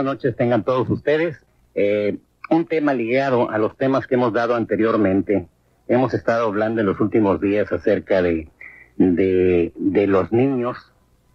[0.00, 1.36] Buenas noches, tengan todos ustedes.
[1.74, 2.16] Eh,
[2.48, 5.46] un tema ligado a los temas que hemos dado anteriormente.
[5.88, 8.48] Hemos estado hablando en los últimos días acerca de,
[8.96, 10.78] de, de los niños.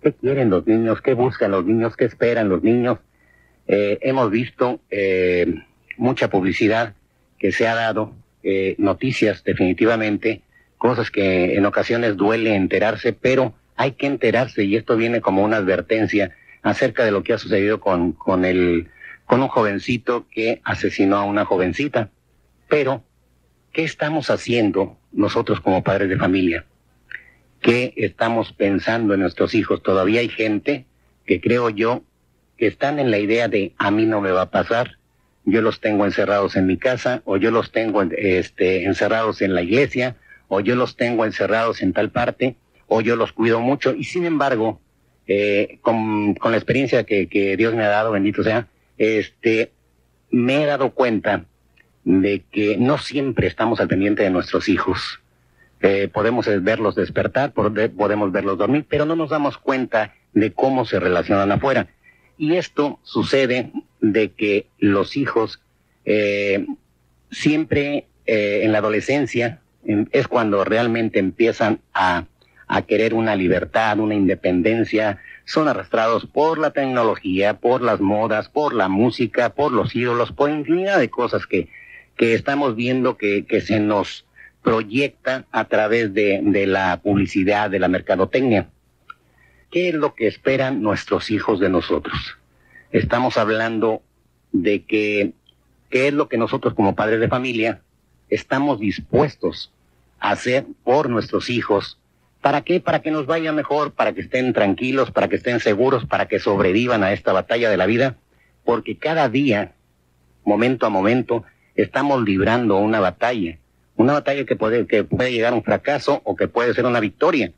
[0.02, 1.00] ¿Qué quieren los niños?
[1.02, 1.96] ¿Qué buscan los niños?
[1.96, 2.98] ¿Qué esperan los niños?
[3.68, 5.54] Eh, hemos visto eh,
[5.98, 6.96] mucha publicidad
[7.38, 10.42] que se ha dado, eh, noticias definitivamente,
[10.80, 15.58] cosas que en ocasiones duele enterarse, pero hay que enterarse y esto viene como una
[15.58, 18.90] advertencia acerca de lo que ha sucedido con, con, el,
[19.28, 22.10] con un jovencito que asesinó a una jovencita.
[22.68, 23.04] Pero,
[23.72, 26.66] ¿qué estamos haciendo nosotros como padres de familia?
[27.62, 29.84] ¿Qué estamos pensando en nuestros hijos?
[29.84, 30.88] Todavía hay gente
[31.28, 32.02] que creo yo
[32.58, 34.98] que están en la idea de a mí no me va a pasar,
[35.44, 39.62] yo los tengo encerrados en mi casa, o yo los tengo este, encerrados en la
[39.62, 40.16] iglesia,
[40.48, 42.56] o yo los tengo encerrados en tal parte,
[42.88, 44.82] o yo los cuido mucho, y sin embargo,
[45.28, 49.72] eh, con, con, la experiencia que, que, Dios me ha dado, bendito sea, este,
[50.30, 51.46] me he dado cuenta
[52.04, 55.20] de que no siempre estamos al pendiente de nuestros hijos.
[55.82, 61.00] Eh, podemos verlos despertar, podemos verlos dormir, pero no nos damos cuenta de cómo se
[61.00, 61.88] relacionan afuera.
[62.38, 65.62] Y esto sucede de que los hijos
[66.06, 66.66] eh,
[67.32, 69.62] siempre en la adolescencia
[70.12, 72.26] es cuando realmente empiezan a
[72.68, 78.74] a querer una libertad, una independencia, son arrastrados por la tecnología, por las modas, por
[78.74, 81.70] la música, por los ídolos, por infinidad de cosas que,
[82.18, 84.26] que estamos viendo que, que se nos
[84.64, 88.70] proyecta a través de, de la publicidad, de la mercadotecnia.
[89.70, 92.38] ¿Qué es lo que esperan nuestros hijos de nosotros?
[92.92, 94.02] Estamos hablando
[94.52, 95.34] de que,
[95.90, 97.82] qué es lo que nosotros como padres de familia
[98.30, 99.72] estamos dispuestos
[100.20, 102.00] a hacer por nuestros hijos
[102.46, 102.80] ¿Para qué?
[102.80, 106.38] Para que nos vaya mejor, para que estén tranquilos, para que estén seguros, para que
[106.38, 108.18] sobrevivan a esta batalla de la vida,
[108.64, 109.72] porque cada día,
[110.44, 113.58] momento a momento, estamos librando una batalla,
[113.96, 117.00] una batalla que puede, que puede llegar a un fracaso o que puede ser una
[117.00, 117.52] victoria.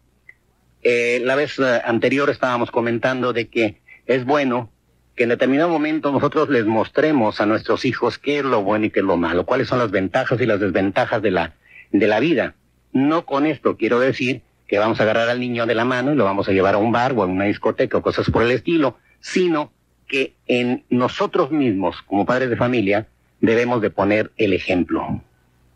[0.84, 4.70] Eh, la vez eh, anterior estábamos comentando de que es bueno
[5.18, 8.90] que en determinado momento nosotros les mostremos a nuestros hijos qué es lo bueno y
[8.90, 11.56] qué es lo malo, cuáles son las ventajas y las desventajas de la,
[11.92, 12.56] de la vida.
[12.94, 16.16] No con esto quiero decir que vamos a agarrar al niño de la mano y
[16.16, 18.52] lo vamos a llevar a un bar o a una discoteca o cosas por el
[18.52, 19.72] estilo, sino
[20.08, 23.08] que en nosotros mismos, como padres de familia,
[23.40, 25.22] debemos de poner el ejemplo.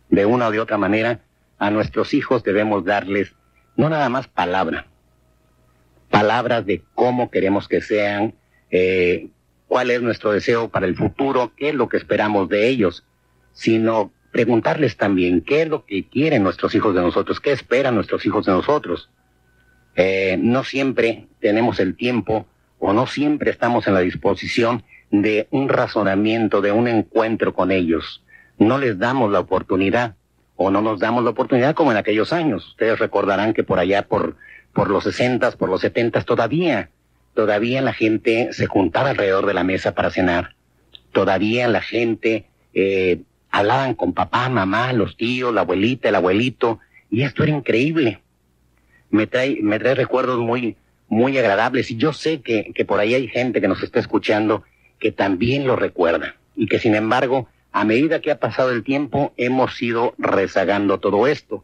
[0.09, 1.21] De una o de otra manera,
[1.57, 3.33] a nuestros hijos debemos darles
[3.75, 4.87] no nada más palabra,
[6.09, 8.33] palabras de cómo queremos que sean,
[8.69, 9.29] eh,
[9.67, 13.05] cuál es nuestro deseo para el futuro, qué es lo que esperamos de ellos,
[13.53, 18.25] sino preguntarles también qué es lo que quieren nuestros hijos de nosotros, qué esperan nuestros
[18.25, 19.09] hijos de nosotros.
[19.95, 22.47] Eh, no siempre tenemos el tiempo
[22.79, 28.23] o no siempre estamos en la disposición de un razonamiento, de un encuentro con ellos.
[28.57, 30.15] No les damos la oportunidad
[30.55, 32.67] o no nos damos la oportunidad como en aquellos años.
[32.69, 34.37] Ustedes recordarán que por allá, por,
[34.73, 36.89] por los sesentas, por los setentas, todavía,
[37.33, 40.55] todavía la gente se juntaba alrededor de la mesa para cenar.
[41.11, 43.21] Todavía la gente eh,
[43.51, 48.21] hablaban con papá, mamá, los tíos, la abuelita, el abuelito, y esto era increíble.
[49.09, 50.77] Me trae, me trae recuerdos muy,
[51.09, 54.63] muy agradables, y yo sé que, que por ahí hay gente que nos está escuchando
[54.99, 59.33] que también lo recuerda, y que sin embargo, a medida que ha pasado el tiempo,
[59.37, 61.63] hemos ido rezagando todo esto.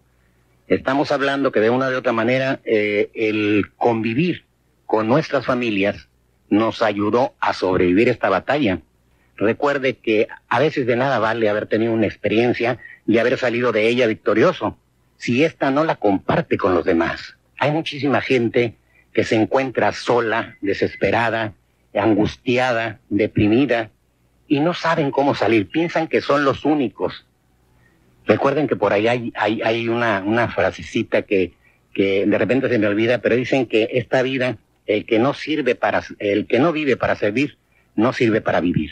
[0.68, 4.44] Estamos hablando que de una de otra manera, eh, el convivir
[4.86, 6.08] con nuestras familias
[6.50, 8.80] nos ayudó a sobrevivir esta batalla
[9.38, 13.88] recuerde que a veces de nada vale haber tenido una experiencia y haber salido de
[13.88, 14.78] ella victorioso,
[15.18, 17.38] si ésta no la comparte con los demás.
[17.60, 18.76] Hay muchísima gente
[19.14, 21.54] que se encuentra sola, desesperada,
[21.94, 23.90] angustiada, deprimida,
[24.48, 27.28] y no saben cómo salir, piensan que son los únicos
[28.28, 31.54] Recuerden que por ahí hay, una, una frasecita que,
[31.94, 35.76] que de repente se me olvida, pero dicen que esta vida, el que no sirve
[35.76, 37.58] para, el que no vive para servir,
[37.96, 38.92] no sirve para vivir.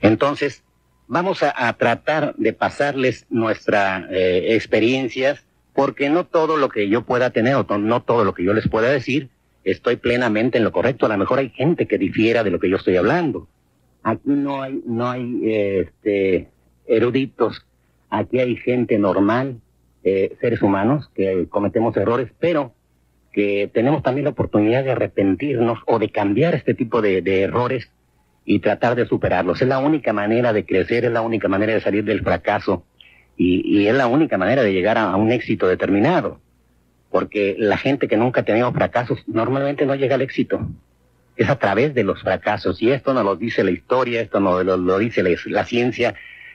[0.00, 0.62] Entonces,
[1.06, 5.44] vamos a, tratar de pasarles nuestras eh, experiencias,
[5.74, 8.68] porque no todo lo que yo pueda tener o no todo lo que yo les
[8.68, 9.28] pueda decir,
[9.64, 11.06] estoy plenamente en lo correcto.
[11.06, 13.48] A lo mejor hay gente que difiera de lo que yo estoy hablando.
[14.02, 16.48] Aquí no hay, no hay este,
[16.86, 17.66] eruditos,
[18.08, 19.60] aquí hay gente normal,
[20.04, 22.72] eh, seres humanos que cometemos errores, pero
[23.32, 27.90] que tenemos también la oportunidad de arrepentirnos o de cambiar este tipo de, errores
[28.46, 29.60] y tratar de superarlos.
[29.60, 32.84] Es la única manera de crecer, es la única manera de salir del fracaso
[33.36, 36.40] y, es la única manera de llegar a, un éxito determinado.
[37.10, 40.60] Porque la gente que nunca ha tenido fracasos normalmente no llega al éxito.
[41.36, 42.80] Es a través de los fracasos.
[42.80, 46.14] Y esto no lo dice la historia, esto no lo, dice la, ciencia,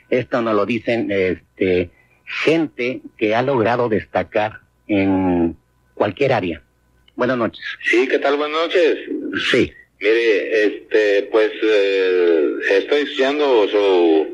[0.10, 1.92] esto no lo dicen este,
[2.26, 5.58] gente que ha logrado destacar en
[5.94, 6.62] cualquier área.
[7.16, 7.64] Buenas noches.
[7.84, 8.38] Sí, ¿qué tal?
[8.38, 8.98] Buenas noches.
[9.52, 9.74] Sí.
[10.02, 14.28] Mire, este, pues eh, estoy escuchando su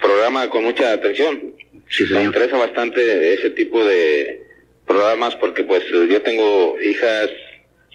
[0.00, 1.54] programa con mucha atención.
[1.88, 4.42] Sí, Me interesa bastante ese tipo de
[4.84, 7.30] programas porque pues yo tengo hijas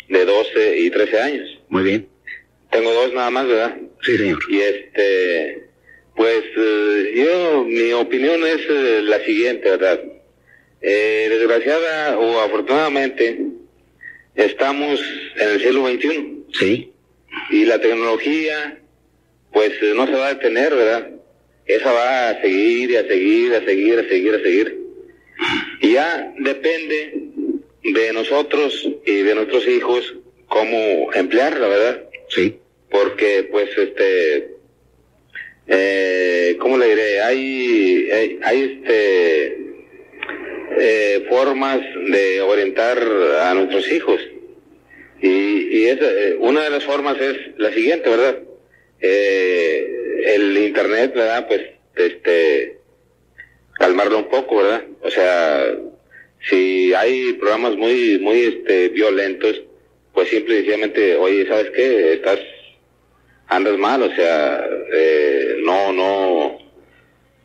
[0.07, 1.59] de 12 y 13 años.
[1.67, 2.07] Muy bien.
[2.71, 3.75] Tengo dos nada más, ¿verdad?
[4.01, 4.39] Sí, señor.
[4.47, 5.63] Y este,
[6.15, 9.99] pues eh, yo, mi opinión es eh, la siguiente, ¿verdad?
[10.81, 13.37] desgraciada o afortunadamente,
[14.35, 15.01] estamos
[15.35, 16.45] en el siglo XXI.
[16.53, 16.93] Sí.
[17.49, 18.79] Y la tecnología,
[19.51, 21.09] pues eh, no se va a detener, ¿verdad?
[21.65, 24.79] Esa va a seguir y a seguir, a seguir, a seguir, a seguir.
[25.81, 27.13] Y ya depende
[27.83, 30.15] de nosotros y de nuestros hijos
[30.47, 32.03] cómo emplearla, ¿verdad?
[32.29, 32.57] Sí.
[32.89, 34.55] Porque, pues, este,
[35.67, 37.21] eh, ¿cómo le diré?
[37.21, 39.57] Hay, hay, hay este,
[40.81, 41.79] eh, formas
[42.09, 42.97] de orientar
[43.41, 44.19] a nuestros hijos.
[45.21, 48.39] Y, y eh, una de las formas es la siguiente, ¿verdad?
[49.01, 49.87] Eh,
[50.25, 51.47] el Internet, ¿verdad?
[51.47, 51.61] Pues,
[51.95, 52.77] este,
[53.73, 54.83] calmarlo un poco, ¿verdad?
[55.01, 55.75] O sea,
[56.49, 59.61] si hay programas muy, muy, este, violentos,
[60.13, 62.13] pues simple y sencillamente, oye, ¿sabes qué?
[62.13, 62.39] Estás,
[63.47, 66.57] andas mal, o sea, eh, no, no,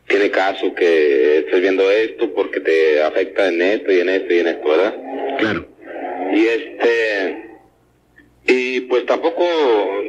[0.06, 4.38] tiene caso que estés viendo esto porque te afecta en esto y en esto y
[4.38, 4.94] en esto, ¿verdad?
[5.38, 5.66] Claro.
[6.32, 7.43] Y este,
[8.46, 9.44] y pues tampoco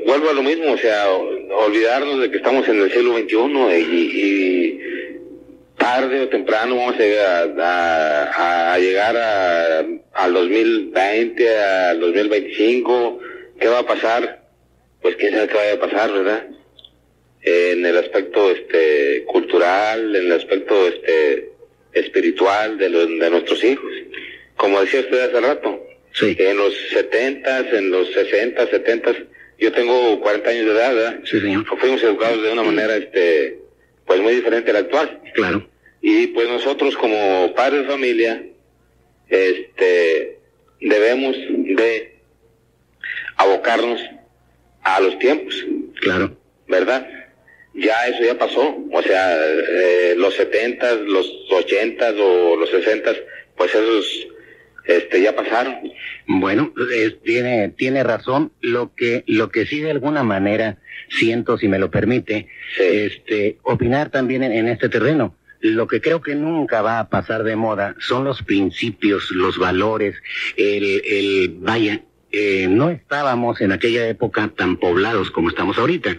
[0.06, 3.36] vuelvo a lo mismo, o sea, olvidarnos de que estamos en el siglo XXI
[3.80, 4.80] y,
[5.78, 7.44] tarde o temprano vamos a
[8.34, 13.20] a, a llegar a, al 2020, al 2025,
[13.60, 14.42] ¿qué va a pasar?
[15.02, 16.48] Pues quién sabe qué va a pasar, ¿verdad?
[17.46, 21.52] en el aspecto este cultural, en el aspecto este
[21.94, 23.92] espiritual de, de nuestros hijos.
[24.58, 25.85] Como decía usted hace rato,
[26.16, 26.36] sí.
[26.40, 29.16] en los 70 en los 60 70
[29.58, 31.66] yo tengo 40 años de edad, Sí, señor.
[31.80, 33.60] Fuimos educados de una manera este
[34.06, 35.22] pues muy diferente a la actual.
[35.34, 35.68] Claro.
[36.02, 38.44] Y pues nosotros como padres de familia
[39.30, 40.40] este
[40.82, 42.20] debemos de
[43.38, 44.02] abocarnos
[44.84, 45.66] a los tiempos.
[46.02, 46.38] Claro.
[46.68, 47.08] ¿Verdad?
[47.76, 53.18] ya eso ya pasó, o sea, eh, los setentas, los ochentas o los sesentas,
[53.58, 54.28] pues esos
[54.88, 55.76] este ya pasaron.
[56.28, 56.74] Bueno,
[57.24, 58.52] tiene tiene razón.
[58.62, 60.78] Lo que lo que sí de alguna manera
[61.10, 62.48] siento, si me lo permite,
[62.80, 65.36] este opinar también en, este terreno.
[65.62, 70.16] Lo que creo que nunca va a pasar de moda son los principios, los valores,
[70.58, 72.02] el, el vaya,
[72.38, 76.18] eh, no estábamos en aquella época tan poblados como estamos ahorita.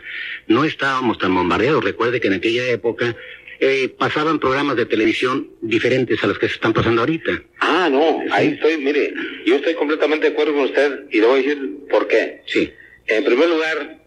[0.48, 1.84] No estábamos tan bombardeados.
[1.84, 3.14] Recuerde que en aquella época
[3.60, 7.42] eh, pasaban programas de televisión diferentes a los que se están pasando ahorita.
[7.60, 9.12] Ah, no, ahí estoy, mire,
[9.44, 12.42] yo estoy completamente de acuerdo con usted y le voy a decir por qué.
[12.46, 12.72] Sí.
[13.06, 13.98] En primer lugar,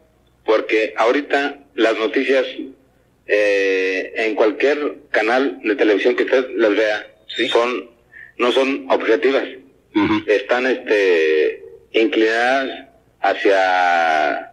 [0.45, 2.45] porque ahorita las noticias
[3.27, 7.07] eh, en cualquier canal de televisión que usted las vea
[7.51, 7.89] son
[8.37, 9.43] no son objetivas.
[10.27, 12.87] Están este inclinadas
[13.21, 14.48] hacia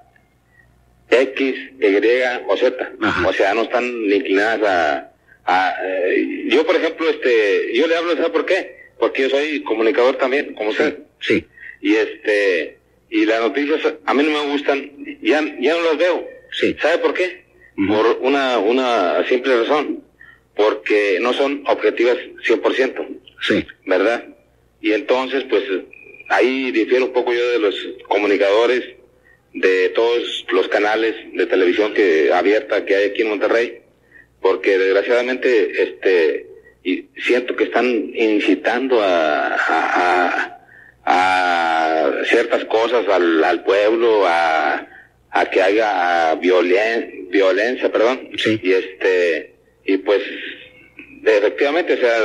[1.11, 2.93] X, Y o Z.
[3.27, 5.09] O sea, no están inclinadas
[5.45, 5.75] a...
[5.85, 8.77] Eh, yo, por ejemplo, este, yo le hablo, ¿sabe por qué?
[8.99, 10.99] Porque yo soy comunicador también, como usted.
[11.21, 11.45] Sí.
[11.81, 12.79] Y este,
[13.11, 14.91] y las noticias a mí no me gustan,
[15.23, 16.29] ya, ya no las veo.
[16.53, 16.77] Sí.
[16.81, 17.45] ¿Sabe por qué?
[17.77, 20.03] Por una, una simple razón.
[20.57, 23.07] Porque no son objetivas 100%.
[23.43, 23.65] Sí.
[23.85, 24.25] ¿Verdad?
[24.81, 25.63] Y entonces, pues,
[26.29, 27.75] ahí difiero un poco yo de los
[28.09, 28.97] comunicadores
[29.57, 33.79] de todos los canales de televisión que abierta que hay aquí en Monterrey,
[34.41, 36.47] porque desgraciadamente este
[36.85, 40.59] y siento que están incitando a, a,
[41.05, 44.87] a, ciertas cosas al, al pueblo, a,
[45.31, 48.61] a que haya violen, violencia, perdón, Sí.
[48.63, 49.53] y este
[49.85, 50.23] y pues
[51.25, 52.19] efectivamente, o sea,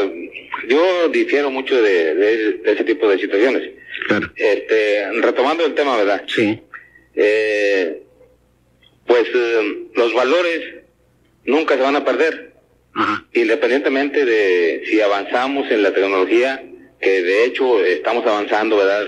[0.68, 3.64] yo difiero mucho de, de- de ese tipo de situaciones.
[4.08, 4.32] Claro.
[4.36, 6.24] Este, retomando el tema, ¿verdad?
[6.28, 6.60] Sí.
[7.16, 8.04] Eh,
[9.06, 10.76] pues eh, los valores
[11.46, 12.54] nunca se van a perder,
[12.94, 13.26] Ajá.
[13.34, 16.64] independientemente de si avanzamos en la tecnología,
[17.00, 19.06] que de hecho estamos avanzando, ¿verdad?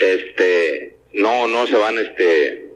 [0.00, 2.66] Este, no, no se van, este,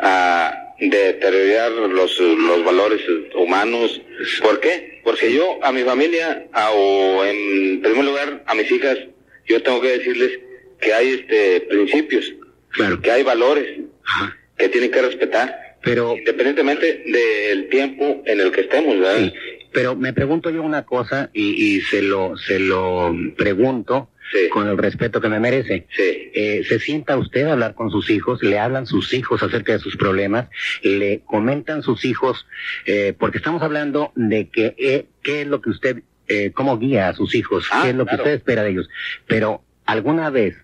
[0.00, 3.00] a deteriorar los, los valores
[3.34, 4.00] humanos.
[4.42, 5.00] ¿Por qué?
[5.04, 8.98] Porque yo a mi familia, a- o en primer lugar a mis hijas,
[9.46, 10.40] yo tengo que decirles
[10.80, 12.32] que hay este principios,
[12.70, 13.00] Claro.
[13.00, 14.36] que hay valores Ajá.
[14.56, 19.18] que tienen que respetar, Pero, independientemente del tiempo en el que estemos, ¿verdad?
[19.18, 19.32] sí,
[19.72, 24.66] pero me pregunto yo una cosa y, y se lo se lo pregunto Sí, con
[24.66, 25.86] el respeto que me merece.
[25.94, 28.42] sí, Eh, ¿Se sienta usted a hablar con sus hijos?
[28.42, 30.48] ¿Le hablan sus hijos acerca de sus problemas?
[30.82, 32.46] ¿Le comentan sus hijos?
[32.86, 37.08] Eh, porque estamos hablando de que eh, qué es lo que usted, eh, cómo guía
[37.10, 38.88] a sus hijos, Ah, qué es lo que usted espera de ellos.
[39.26, 40.56] Pero alguna vez,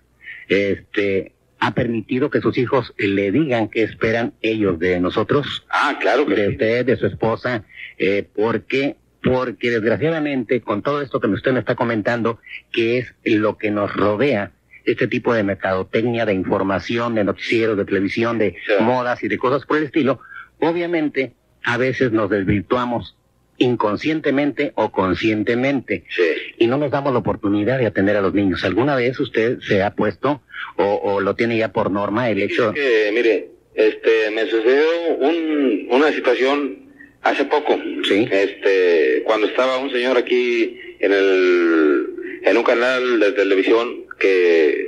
[0.47, 6.25] este, ha permitido que sus hijos le digan qué esperan ellos de nosotros, Ah, claro
[6.25, 6.51] que de sí.
[6.53, 7.63] usted, de su esposa,
[7.97, 12.39] eh, porque porque desgraciadamente con todo esto que usted me está comentando,
[12.71, 14.53] que es lo que nos rodea,
[14.85, 18.81] este tipo de mercadotecnia, de información, de noticieros, de televisión, de Sí.
[18.81, 20.21] modas y de cosas por el estilo,
[20.61, 21.33] obviamente
[21.65, 23.17] a veces nos desvirtuamos
[23.59, 26.23] inconscientemente o conscientemente Sí.
[26.57, 28.63] y no nos damos la oportunidad de atender a los niños.
[28.63, 30.41] ¿Alguna vez usted se ha puesto
[30.77, 32.69] o, o lo tiene ya por norma el hecho?
[32.69, 34.85] Es que, mire, este, me sucedió
[35.19, 36.89] un, una situación
[37.21, 37.77] hace poco.
[38.03, 38.27] Sí.
[38.31, 42.05] Este, cuando estaba un señor aquí en el,
[42.43, 44.87] en un canal de televisión que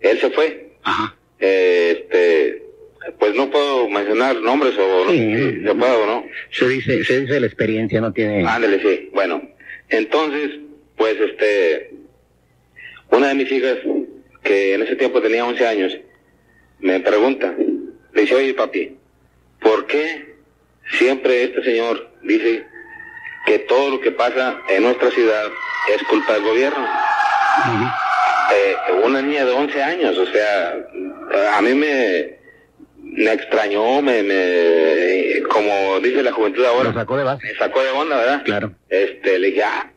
[0.00, 0.70] él se fue.
[0.82, 1.14] Ajá.
[1.38, 2.62] Este,
[3.18, 5.18] pues no puedo mencionar nombres o Sí.
[5.18, 6.24] si yo puedo, ¿no?
[6.50, 8.46] Se dice, se dice la experiencia, no tiene...
[8.46, 9.10] Ándale, sí.
[9.12, 9.42] Bueno,
[9.88, 10.50] entonces,
[10.96, 11.90] pues este,
[13.10, 13.78] una de mis hijas,
[14.42, 15.98] que en ese tiempo tenía 11 años,
[16.80, 17.54] me pregunta,
[18.12, 18.96] le dice, oye papi,
[19.60, 20.34] ¿por qué
[20.98, 22.64] siempre este señor dice
[23.46, 25.44] que todo lo que pasa en nuestra ciudad
[25.94, 26.86] es culpa del gobierno?
[28.54, 30.74] Eh, una niña de 11 años, o sea,
[31.56, 32.36] a mí me,
[33.12, 37.46] me extrañó, me, me, como dice la juventud Lo ahora, sacó de base.
[37.46, 38.42] me sacó de onda, ¿verdad?
[38.44, 38.72] Claro.
[38.88, 39.90] Este, le dije, ah,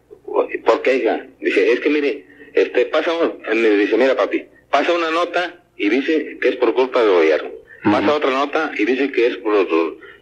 [0.65, 1.25] ¿por qué, hija?
[1.39, 3.11] Dice, es que mire, este, pasa,
[3.53, 7.49] me dice, mira, papi, pasa una nota y dice que es por culpa del gobierno.
[7.83, 9.67] Pasa otra nota y dice que es por,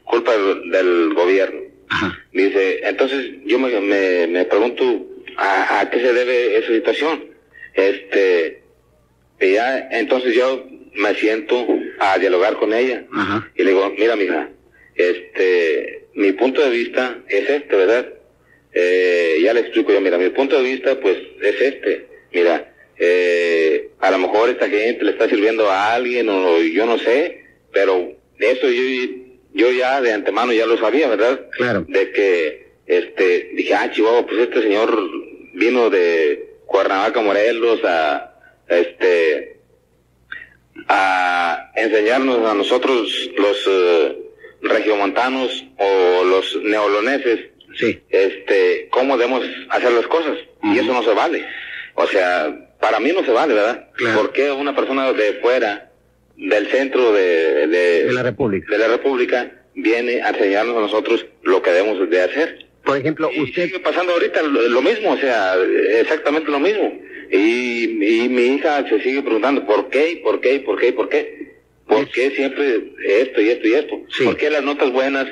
[0.03, 1.61] culpa del, del gobierno.
[1.89, 2.19] Ajá.
[2.33, 4.83] Dice, entonces yo me, me, me pregunto
[5.37, 7.25] ¿a, a qué se debe esa situación.
[7.73, 8.63] Este,
[9.39, 11.67] y ya, entonces yo me siento
[11.99, 13.05] a dialogar con ella.
[13.11, 13.51] Ajá.
[13.55, 14.49] Y le digo, mira, mija,
[14.95, 18.13] este, mi punto de vista es este, ¿verdad?
[18.73, 22.07] Eh, ya le explico yo, mira, mi punto de vista, pues, es este.
[22.31, 26.97] Mira, eh, a lo mejor esta gente le está sirviendo a alguien o yo no
[26.97, 28.81] sé, pero eso yo,
[29.53, 31.47] yo ya de antemano ya lo sabía, ¿verdad?
[31.51, 31.85] Claro.
[31.87, 34.97] De que, este, dije, ah, Chihuahua, pues este señor
[35.53, 38.35] vino de Cuernavaca, Morelos, a,
[38.67, 39.52] este,
[40.87, 44.17] a enseñarnos a nosotros los eh,
[44.61, 47.39] regiomontanos o los neoloneses
[47.75, 47.99] Sí.
[48.11, 51.43] este cómo debemos hacer las cosas y eso no se vale
[51.95, 54.15] o sea para mí no se vale verdad Claro.
[54.21, 55.89] ¿por qué una persona de fuera
[56.37, 58.71] del centro de, de, De la República.
[58.71, 63.31] de la república viene a enseñarnos a nosotros lo que debemos de hacer Por ejemplo,
[63.33, 63.65] y usted...
[63.65, 65.55] sigue pasando ahorita lo mismo, o sea,
[65.99, 66.93] exactamente lo mismo.
[67.31, 70.21] Y, y mi hija se sigue preguntando, ¿por qué?
[70.23, 70.59] ¿Por qué?
[70.59, 70.93] ¿Por qué?
[70.93, 71.53] ¿Por qué?
[71.87, 74.01] ¿Por qué siempre esto y esto y esto?
[74.09, 74.23] Sí.
[74.25, 75.27] ¿Por qué las notas buenas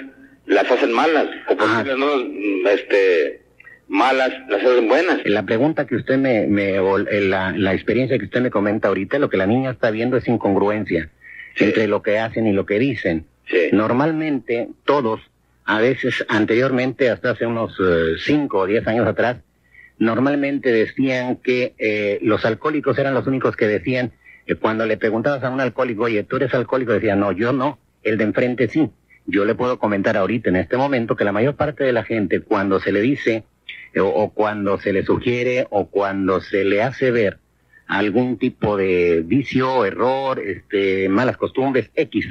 [0.45, 1.27] las hacen malas?
[1.48, 3.41] ¿O por qué las notas mm, este,
[3.88, 5.19] malas las hacen buenas?
[5.25, 9.17] La pregunta que usted me, me o la, la experiencia que usted me comenta ahorita,
[9.19, 11.10] lo que la niña está viendo es incongruencia
[11.55, 11.65] Sí.
[11.65, 13.25] entre lo que hacen y lo que dicen.
[13.50, 13.69] Sí.
[13.74, 15.19] Normalmente todos,
[15.65, 17.75] a veces anteriormente, hasta hace unos
[18.25, 19.38] 5 o 10 años atrás,
[20.01, 24.12] normalmente decían que eh, los alcohólicos eran los únicos que decían,
[24.48, 26.91] que cuando le preguntabas a un alcohólico, oye, ¿tú eres alcohólico?
[26.91, 28.89] Decía, no, yo no, el de enfrente sí.
[29.27, 32.41] Yo le puedo comentar ahorita, en este momento, que la mayor parte de la gente,
[32.41, 33.43] cuando se le dice,
[33.96, 37.38] o, o cuando se le sugiere, o cuando se le hace ver
[37.86, 42.25] algún tipo de vicio, error, este, malas costumbres, X,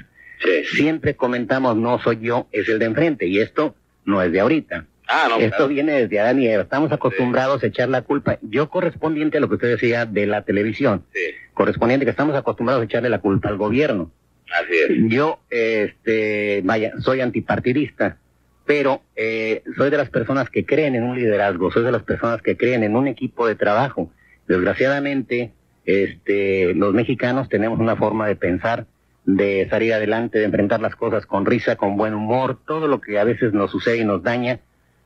[0.73, 4.87] siempre comentamos no soy yo, es el de enfrente y esto no es de ahorita.
[5.13, 6.63] Ah, no, Esto viene desde Adán y Eva.
[6.63, 8.39] Estamos acostumbrados a echar la culpa.
[8.43, 11.05] Yo correspondiente a lo que usted decía de la televisión,
[11.53, 14.13] correspondiente que estamos acostumbrados a echarle la culpa al gobierno.
[14.53, 15.11] Así es.
[15.11, 18.19] Yo, este, vaya, soy antipartidista,
[18.67, 22.41] pero eh, soy de las personas que creen en un liderazgo, soy de las personas
[22.41, 24.13] que creen en un equipo de trabajo.
[24.47, 25.53] Desgraciadamente,
[25.87, 28.87] este, los mexicanos tenemos una forma de pensar,
[29.25, 33.19] de salir adelante, de enfrentar las cosas con risa, con buen humor, todo lo que
[33.19, 34.61] a veces nos sucede y nos daña,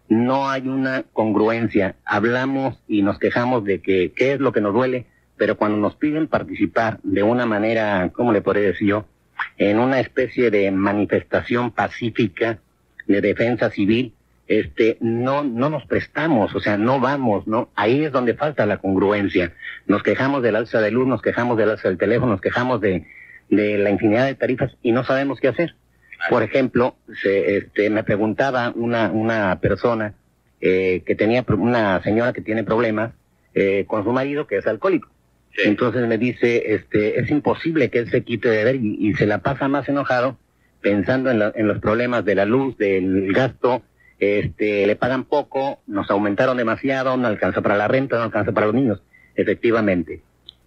[0.09, 1.97] no hay una congruencia.
[2.05, 5.07] Hablamos y nos quejamos de que qué es lo que nos duele,
[5.37, 9.07] pero cuando nos piden participar de una manera, ¿cómo le podría decir yo?
[9.57, 12.59] En una especie de manifestación pacífica
[13.07, 14.15] de defensa civil,
[14.47, 17.71] este, no, no nos prestamos, o sea, no vamos, ¿no?
[17.75, 19.53] Ahí es donde falta la congruencia.
[19.87, 23.07] Nos quejamos del alza de luz, nos quejamos del alza del teléfono, nos quejamos de,
[23.49, 25.75] de la infinidad de tarifas y no sabemos qué hacer.
[26.31, 30.15] Por ejemplo, se, este, me preguntaba una, una persona
[30.61, 33.13] eh, que tenía, una señora que tiene problemas
[33.55, 35.09] eh, con su marido que es alcohólico.
[35.57, 39.27] Entonces me dice, este, es imposible que él se quite de ver y, y se
[39.27, 40.37] la pasa más enojado
[40.81, 43.83] pensando en, en, los problemas de la luz, del gasto,
[44.19, 48.67] este, le pagan poco, nos aumentaron demasiado, no alcanza para la renta, no alcanza para
[48.67, 49.03] los niños,
[49.35, 50.23] efectivamente.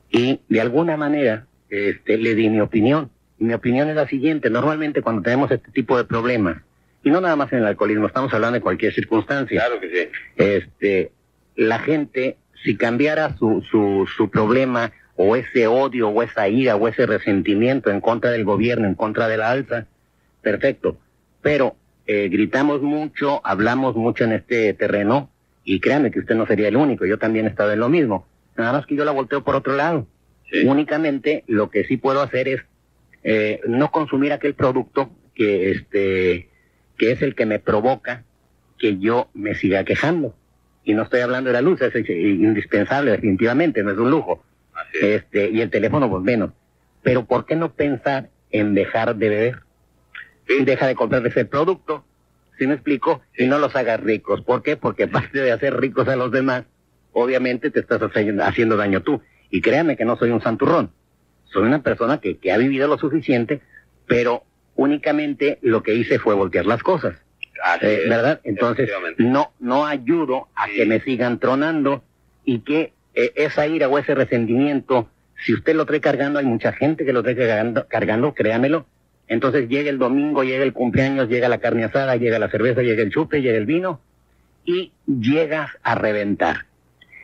[0.09, 3.09] Y de alguna manera, este, le di mi opinión.
[3.39, 6.57] Mi opinión es la siguiente, normalmente cuando tenemos este tipo de problemas,
[7.03, 9.61] y no nada más en el alcoholismo, estamos hablando de cualquier circunstancia.
[9.61, 10.09] Claro que sí.
[10.35, 11.11] Este,
[11.55, 16.87] la gente, si cambiara su, su, su problema, o ese odio, o esa ira, o
[16.87, 19.85] ese resentimiento en contra del gobierno, en contra de la alza,
[20.41, 20.97] perfecto.
[21.41, 21.75] Pero
[22.05, 25.29] eh, gritamos mucho, hablamos mucho en este terreno,
[25.63, 28.25] y créanme que usted no sería el único, yo también he estado en lo mismo.
[28.55, 30.07] Nada más que yo la volteo por otro lado.
[30.65, 32.61] Únicamente lo que sí puedo hacer es
[33.29, 36.47] eh, no consumir aquel producto que este
[36.97, 38.23] que es el que me provoca
[38.77, 40.33] que yo me siga quejando.
[40.85, 44.45] Y no estoy hablando de la luz, es indispensable definitivamente, no es un lujo.
[45.01, 46.51] Este, y el teléfono pues menos.
[47.03, 49.59] Pero ¿por qué no pensar en dejar de beber?
[50.63, 52.05] Deja de comprar ese producto,
[52.57, 53.19] si me explico?
[53.37, 54.41] Y no los hagas ricos.
[54.41, 54.77] ¿Por qué?
[54.77, 56.63] Porque aparte de hacer ricos a los demás,
[57.11, 59.21] obviamente te estás haciendo daño tú.
[59.49, 60.91] Y créanme que no soy un santurrón.
[61.57, 63.61] Soy una persona que, que ha vivido lo suficiente,
[64.05, 64.43] pero
[64.75, 67.15] únicamente lo que hice fue voltear las cosas.
[67.81, 68.41] Eh, ¿Verdad?
[68.43, 72.03] Entonces, no, no ayudo a que me sigan tronando
[72.45, 75.09] y que eh, esa ira o ese resentimiento,
[75.43, 78.85] si usted lo trae cargando, hay mucha gente que lo trae cargando, cargando, créamelo.
[79.27, 83.01] Entonces llega el domingo, llega el cumpleaños, llega la carne asada, llega la cerveza, llega
[83.01, 83.99] el chupe, llega el vino
[84.63, 86.67] y llegas a reventar.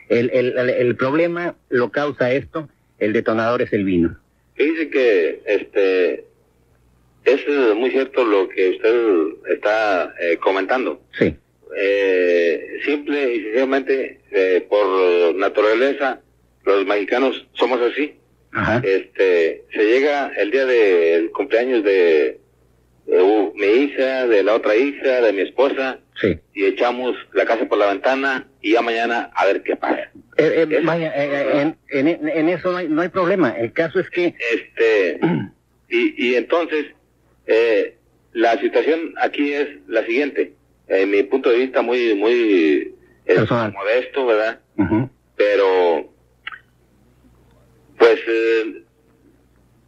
[0.08, 2.68] El, el, el, problema lo causa esto,
[2.98, 4.16] el detonador es el vino.
[4.56, 6.24] Dice que este
[7.24, 11.00] es muy cierto lo que usted está eh, comentando.
[11.18, 11.34] Sí.
[11.76, 16.20] Eh, simple y sencillamente, eh, por naturaleza,
[16.64, 18.14] los mexicanos somos así.
[18.52, 18.80] Ajá.
[18.84, 22.38] Este, se llega el día del cumpleaños de,
[23.06, 26.38] de mi hija, de la otra hija, de mi esposa, Sí.
[26.54, 30.10] Y echamos la casa por la ventana y ya mañana a ver qué pasa.
[30.36, 33.50] Eh, eh, vaya, eh, en, en, en, eso no hay, no hay problema.
[33.50, 34.34] El caso es que...
[34.52, 35.18] Este,
[35.88, 36.86] y, y entonces,
[37.46, 37.96] eh,
[38.32, 40.52] la situación aquí es la siguiente.
[40.86, 44.60] En mi punto de vista muy, muy es modesto, ¿verdad?
[45.36, 46.12] Pero,
[47.98, 48.20] pues,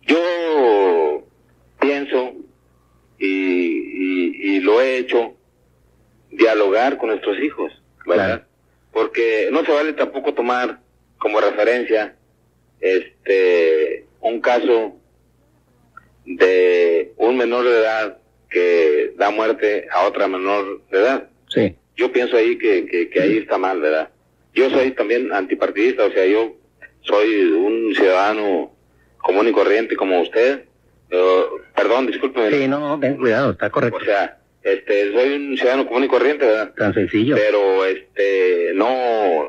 [0.03, 1.25] yo
[1.81, 2.35] pienso
[3.19, 5.36] y, y, y lo he hecho
[6.37, 7.72] dialogar con nuestros hijos,
[8.07, 8.46] ¿verdad?
[8.92, 10.81] Porque no se vale tampoco tomar
[11.18, 12.14] como referencia
[12.81, 14.96] este un caso
[16.25, 18.18] de un menor de edad
[18.51, 21.29] que da muerte a otra menor de edad.
[21.49, 21.77] Sí.
[21.96, 24.11] Yo pienso ahí que, que, que ahí está mal, ¿verdad?
[24.55, 26.57] Yo soy también antipartidista, o sea, yo
[27.03, 28.75] soy un ciudadano
[29.18, 30.64] común y corriente como usted.
[31.75, 32.51] perdón, discúlpeme.
[32.51, 33.99] Sí, no, no, ten cuidado, está correcto.
[33.99, 36.75] O sea, este, soy un ciudadano común y corriente, ¿verdad?
[36.75, 37.37] Tan sencillo.
[37.37, 39.49] Pero, este, no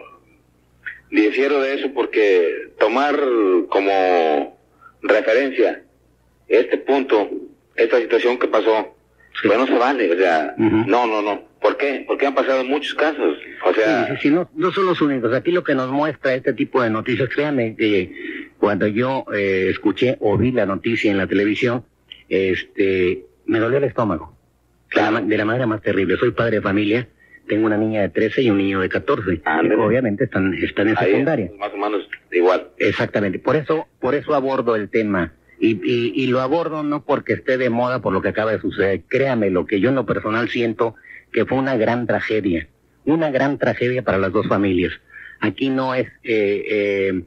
[1.10, 3.20] difiero de eso porque tomar
[3.70, 4.60] como
[5.02, 5.82] referencia
[6.48, 7.32] este punto,
[7.76, 8.96] esta situación que pasó,
[9.44, 11.48] pues no se vale, o sea, no, no, no.
[11.62, 12.04] ¿Por qué?
[12.08, 14.06] Porque han pasado muchos casos, o sea...
[14.06, 15.34] Sí, sí, sí, no, no son los únicos.
[15.34, 20.18] Aquí lo que nos muestra este tipo de noticias, créanme que cuando yo eh, escuché
[20.20, 21.84] o vi la noticia en la televisión,
[22.30, 24.37] este, me dolió el estómago
[24.94, 26.18] de la manera más terrible.
[26.18, 27.08] Soy padre de familia,
[27.48, 29.42] tengo una niña de 13 y un niño de 14.
[29.78, 31.52] Obviamente están, están en secundaria.
[31.58, 32.70] Más o menos igual.
[32.78, 33.40] Exactamente.
[33.40, 35.34] Por eso, por eso abordo el tema.
[35.60, 39.02] Y, y, lo abordo no porque esté de moda por lo que acaba de suceder.
[39.08, 40.94] Créame, lo que yo en lo personal siento
[41.32, 42.68] que fue una gran tragedia,
[43.06, 44.94] una gran tragedia para las dos familias.
[45.40, 47.24] Aquí no es eh, eh,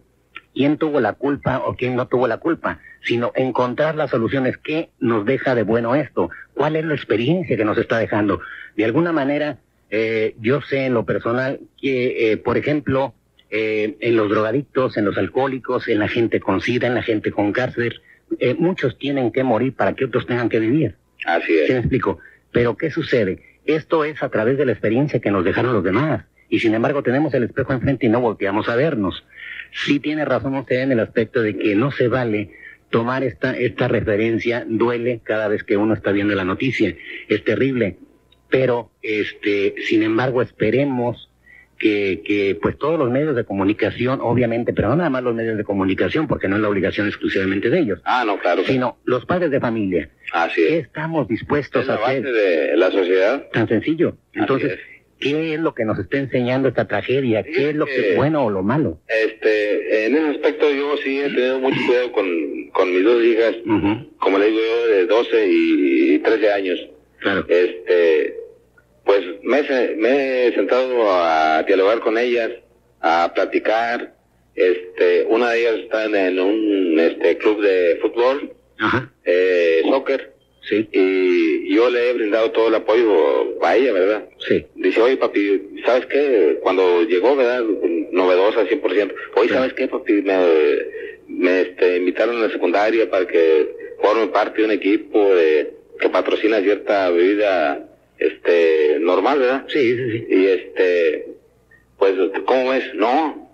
[0.54, 4.56] quién tuvo la culpa o quién no tuvo la culpa, sino encontrar las soluciones.
[4.58, 6.30] ¿Qué nos deja de bueno esto?
[6.54, 8.40] ¿Cuál es la experiencia que nos está dejando?
[8.76, 9.58] De alguna manera,
[9.90, 13.14] eh, yo sé en lo personal que, eh, por ejemplo,
[13.50, 17.32] eh, en los drogadictos, en los alcohólicos, en la gente con SIDA, en la gente
[17.32, 18.00] con cáncer,
[18.38, 20.94] eh, muchos tienen que morir para que otros tengan que vivir.
[21.24, 21.66] Así es.
[21.66, 22.18] ¿Sí me explico?
[22.52, 23.42] Pero ¿qué sucede?
[23.64, 26.24] Esto es a través de la experiencia que nos dejaron los demás.
[26.48, 29.24] Y sin embargo tenemos el espejo enfrente y no volteamos a vernos.
[29.72, 32.50] Sí tiene razón usted en el aspecto de que no se vale
[32.90, 36.94] tomar esta, esta referencia, duele cada vez que uno está viendo la noticia.
[37.28, 37.96] Es terrible.
[38.48, 41.28] Pero, este, sin embargo, esperemos
[41.78, 45.56] que, que pues todos los medios de comunicación, obviamente, pero no nada más los medios
[45.56, 48.64] de comunicación, porque no es la obligación exclusivamente de ellos, Ah, no, claro.
[48.66, 50.10] sino los padres de familia.
[50.32, 50.84] Así ¿Qué es.
[50.86, 52.32] estamos Es dispuestos la a base hacer?
[52.32, 53.46] de la sociedad.
[53.52, 54.16] Tan sencillo.
[54.34, 54.78] Entonces,
[55.20, 57.42] ¿qué es lo que nos está enseñando esta tragedia?
[57.42, 58.98] ¿Qué es lo que es Eh, bueno o lo malo?
[59.08, 62.26] Este, en ese aspecto yo sí he tenido mucho cuidado con,
[62.72, 63.54] con mis dos hijas,
[64.18, 66.78] como le digo yo, de 12 y 13 años.
[67.20, 67.44] Claro.
[67.48, 68.34] Este,
[69.04, 72.50] pues me, he se- me he sentado a dialogar con ellas,
[73.00, 74.14] a platicar.
[74.54, 79.10] Este, una de ellas está en, en un este, club de fútbol, Ajá.
[79.24, 80.34] eh, soccer,
[80.68, 80.86] Sí.
[80.92, 81.39] y
[81.74, 84.24] yo le he brindado todo el apoyo a ella, ¿verdad?
[84.46, 84.66] Sí.
[84.74, 86.58] Dice, oye papi, ¿sabes qué?
[86.62, 87.62] Cuando llegó, ¿verdad?
[88.12, 89.14] Novedosa 100%.
[89.36, 89.54] Oye, Sí.
[89.54, 90.14] ¿sabes qué papi?
[90.22, 90.36] Me,
[91.28, 93.68] me este, invitaron a la secundaria para que
[94.02, 97.86] forme parte de un equipo de, que patrocina cierta bebida
[98.18, 99.64] este normal, ¿verdad?
[99.68, 100.26] Sí, sí, sí.
[100.28, 101.26] Y este,
[101.98, 102.14] pues,
[102.46, 102.94] ¿cómo ves?
[102.94, 103.50] No,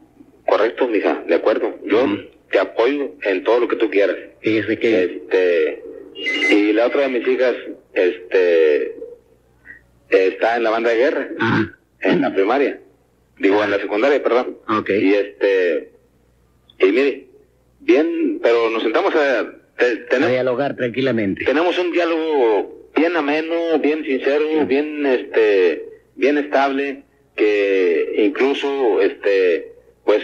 [0.46, 1.74] correcto, mija, de acuerdo.
[1.84, 2.06] Yo
[2.50, 4.16] te apoyo en todo lo que tú quieras.
[4.40, 5.04] Fíjese que...
[5.04, 5.82] Este,
[6.50, 7.54] y la otra de mis hijas,
[7.96, 8.94] este,
[10.10, 11.78] está en la banda de guerra, Ajá.
[12.02, 12.80] en la primaria.
[13.38, 14.58] Digo, en la secundaria, perdón.
[14.68, 14.90] Ok.
[14.90, 15.90] Y este,
[16.78, 17.26] y mire,
[17.80, 21.44] bien, pero nos sentamos a, te- A tenemos, dialogar tranquilamente.
[21.44, 27.02] tenemos un diálogo bien ameno, bien sincero, bien, este, bien estable,
[27.34, 29.72] que incluso, este,
[30.04, 30.22] pues,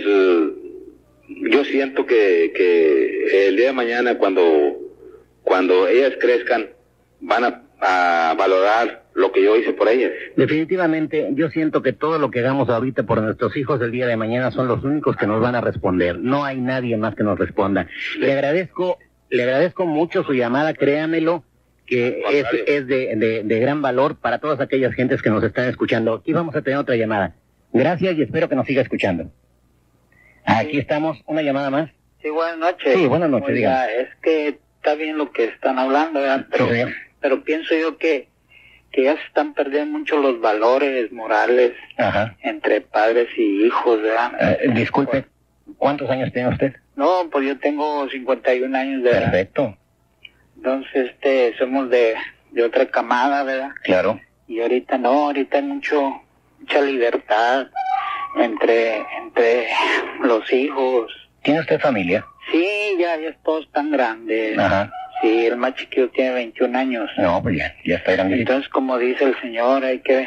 [1.28, 4.78] yo siento que, que el día de mañana cuando,
[5.42, 6.70] cuando ellas crezcan,
[7.22, 7.62] van a,
[8.30, 10.10] a valorar lo que yo hice por ellas.
[10.36, 14.16] Definitivamente, yo siento que todo lo que hagamos ahorita por nuestros hijos el día de
[14.16, 16.18] mañana son los únicos que nos van a responder.
[16.18, 17.86] No hay nadie más que nos responda.
[18.18, 18.98] Le agradezco,
[19.30, 21.44] le agradezco mucho su llamada, créamelo,
[21.86, 25.68] que es, es de, de, de gran valor para todas aquellas gentes que nos están
[25.68, 26.14] escuchando.
[26.14, 27.34] Aquí vamos a tener otra llamada.
[27.72, 29.30] Gracias y espero que nos siga escuchando.
[30.44, 31.90] Aquí estamos, una llamada más.
[32.22, 32.94] Sí, buenas noches.
[32.94, 36.46] Sí, buenas noches, Oiga, es que está bien lo que están hablando, ¿verdad?
[36.50, 36.82] Pero, Sí.
[37.22, 38.28] Pero pienso yo que,
[38.90, 42.36] que ya se están perdiendo mucho los valores morales Ajá.
[42.42, 44.32] entre padres y hijos, ¿verdad?
[44.60, 45.24] Eh, disculpe,
[45.78, 46.74] ¿cuántos años tiene usted?
[46.96, 49.22] No, pues yo tengo 51 años de edad.
[49.30, 49.78] Perfecto,
[50.56, 52.14] Entonces, este, somos de,
[52.50, 53.70] de otra camada, ¿verdad?
[53.84, 54.20] claro.
[54.48, 56.20] Y ahorita no, ahorita hay mucho,
[56.60, 57.68] mucha libertad
[58.36, 59.68] entre, entre
[60.22, 61.10] los hijos.
[61.42, 62.26] ¿Tiene usted familia?
[62.50, 64.58] Sí, ya, ya todos están grandes.
[64.58, 64.90] Ajá.
[65.22, 67.10] Sí, el más chiquito tiene 21 años.
[67.16, 68.52] No, pues ya, ya está grandecito.
[68.52, 70.26] Entonces, como dice el señor, hay que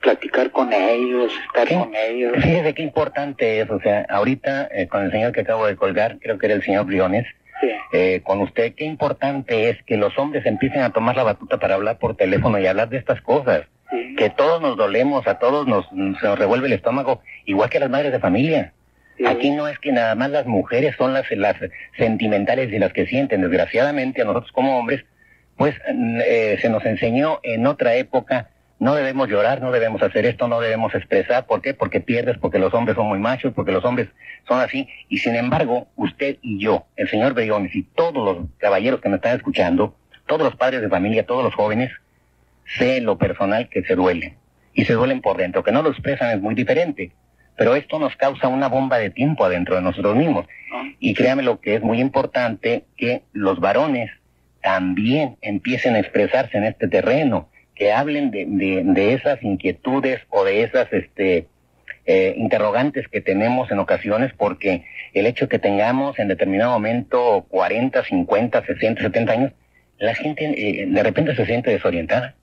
[0.00, 2.32] platicar con ellos, estar con ellos.
[2.34, 6.18] Fíjese qué importante es, o sea, ahorita eh, con el señor que acabo de colgar,
[6.20, 7.26] creo que era el señor Briones,
[7.60, 11.58] Sí, eh, con usted, qué importante es que los hombres empiecen a tomar la batuta
[11.58, 15.38] para hablar por teléfono y hablar de estas cosas, sí, que todos nos dolemos, a
[15.38, 18.72] todos nos, se nos revuelve el estómago, igual que las madres de familia.
[19.26, 21.56] Aquí no es que nada más las mujeres son las, las
[21.96, 25.04] sentimentales y las que sienten, desgraciadamente a nosotros como hombres,
[25.56, 28.50] pues eh, se nos enseñó en otra época,
[28.80, 31.74] no debemos llorar, no debemos hacer esto, no debemos expresar, ¿por qué?
[31.74, 34.08] Porque pierdes, porque los hombres son muy machos, porque los hombres
[34.48, 39.00] son así, y sin embargo, usted y yo, el señor Briones y todos los caballeros
[39.00, 39.96] que me están escuchando,
[40.26, 41.92] todos los padres de familia, todos los jóvenes,
[42.76, 44.36] sé lo personal que se duelen,
[44.74, 47.12] y se duelen por dentro, que no lo expresan es muy diferente,
[47.56, 50.46] pero esto nos causa una bomba de tiempo adentro de nosotros mismos.
[50.70, 50.82] ¿no?
[50.98, 54.10] Y créame lo que es muy importante que los varones
[54.62, 60.44] también empiecen a expresarse en este terreno, que hablen de, de, de esas inquietudes o
[60.44, 61.48] de esas este,
[62.06, 68.04] eh, interrogantes que tenemos en ocasiones, porque el hecho que tengamos en determinado momento 40,
[68.04, 69.52] 50, 60, 70 años,
[69.98, 72.34] la gente eh, de repente se siente desorientada.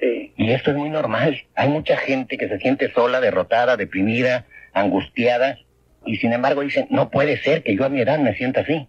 [0.00, 1.42] Sí, Y esto es muy normal.
[1.54, 5.58] Hay mucha gente que se siente sola, derrotada, deprimida, angustiada,
[6.04, 8.88] y sin embargo dicen, no puede ser que yo a mi edad me sienta así.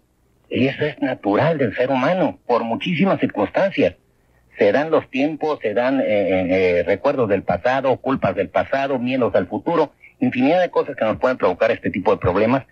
[0.49, 3.95] Y eso es natural del ser humano, por muchísimas circunstancias.
[4.57, 9.33] se dan los tiempos, se dan eh, eh, recuerdos del pasado, culpas del pasado, miedos
[9.33, 12.65] al futuro, infinidad de cosas que nos pueden provocar este tipo de problemas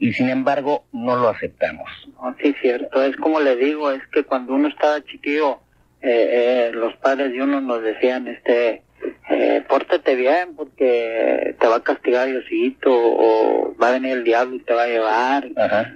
[0.00, 1.88] y sin embargo no lo aceptamos.
[2.40, 3.02] sí, cierto.
[3.02, 5.60] Es como le digo, es que cuando uno estaba chiquillo,
[6.00, 8.82] eh, los padres de uno nos decían, este,
[9.42, 14.56] eh, pórtate bien porque te va a castigar Diosito o va a venir el diablo
[14.56, 15.48] y te va a llevar.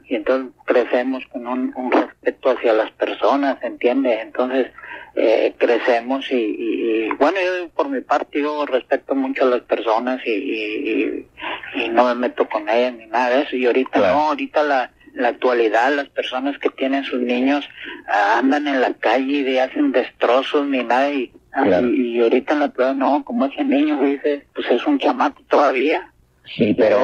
[0.08, 4.18] Y entonces crecemos con un, un, respeto hacia las personas, ¿entiendes?
[4.22, 4.68] Entonces
[5.14, 10.22] eh, crecemos y, y, bueno, yo por mi parte yo respeto mucho a las personas
[10.24, 11.28] y, y,
[11.74, 13.56] y no me meto con ellas ni nada de eso.
[13.56, 17.68] Y ahorita no, ahorita la, la actualidad las personas que tienen sus niños
[18.08, 22.68] ah, andan en la calle y hacen destrozos ni nada y y, ahorita en la
[22.68, 26.10] prueba, no, como ese niño dice, pues es un chamaco todavía.
[26.56, 26.98] Sí, pero,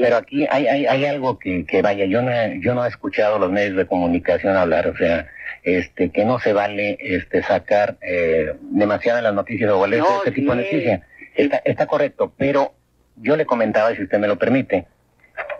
[0.00, 3.38] pero aquí hay, hay, hay algo que, que vaya, yo no, yo no he escuchado
[3.38, 5.26] los medios de comunicación hablar, o sea,
[5.64, 10.62] este, que no se vale este, sacar eh, demasiadas las noticias o este tipo de
[10.62, 11.00] noticias.
[11.34, 12.74] Está, está correcto, pero
[13.16, 14.86] yo le comentaba, si usted me lo permite,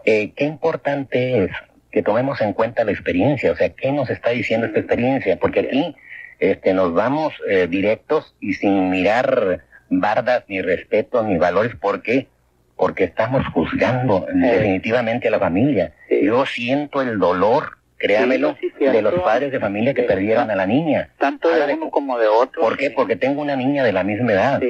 [0.05, 1.51] eh, qué importante es
[1.91, 5.61] que tomemos en cuenta la experiencia, o sea, qué nos está diciendo esta experiencia, porque
[5.61, 5.97] aquí
[6.41, 12.29] este, nos vamos eh, directos y sin mirar bardas, ni respeto, ni valores, ¿por qué?
[12.77, 15.93] Porque estamos juzgando definitivamente a la familia.
[16.09, 21.11] Yo siento el dolor, créamelo, de los padres de familia que perdieron a la niña.
[21.19, 22.63] Tanto de uno como de otro.
[22.63, 22.91] ¿Por qué?
[22.91, 24.63] Porque tengo una niña de la misma edad.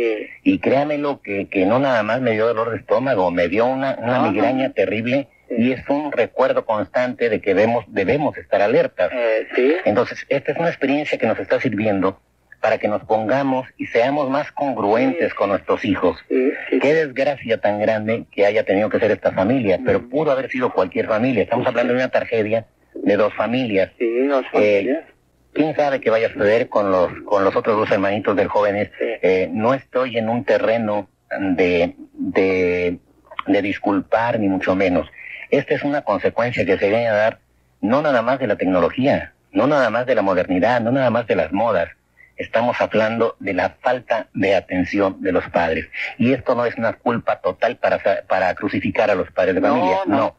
[0.42, 3.96] Y créamelo que, que no nada más me dio dolor de estómago, me dio una,
[4.02, 9.10] una migraña terrible y es un recuerdo constante de que debemos, debemos estar alertas.
[9.12, 12.20] Eh, Entonces, esta es una experiencia que nos está sirviendo
[12.60, 16.18] para que nos pongamos y seamos más congruentes con nuestros hijos.
[16.28, 20.72] Qué desgracia tan grande que haya tenido que ser esta familia, pero pudo haber sido
[20.72, 21.42] cualquier familia.
[21.42, 23.90] Estamos hablando de una tragedia de dos familias.
[23.98, 25.04] Eh, familias.
[25.52, 28.90] ¿Quién sabe qué vaya a suceder con los, con los otros dos hermanitos del joven?
[29.00, 31.08] Eh, no estoy en un terreno
[31.40, 32.98] de, de,
[33.46, 35.08] de disculpar, ni mucho menos.
[35.50, 37.38] Esta es una consecuencia que se viene a dar
[37.80, 41.26] no nada más de la tecnología, no nada más de la modernidad, no nada más
[41.26, 41.88] de las modas.
[42.36, 45.88] Estamos hablando de la falta de atención de los padres.
[46.16, 49.98] Y esto no es una culpa total para, para crucificar a los padres de familia.
[50.06, 50.36] No,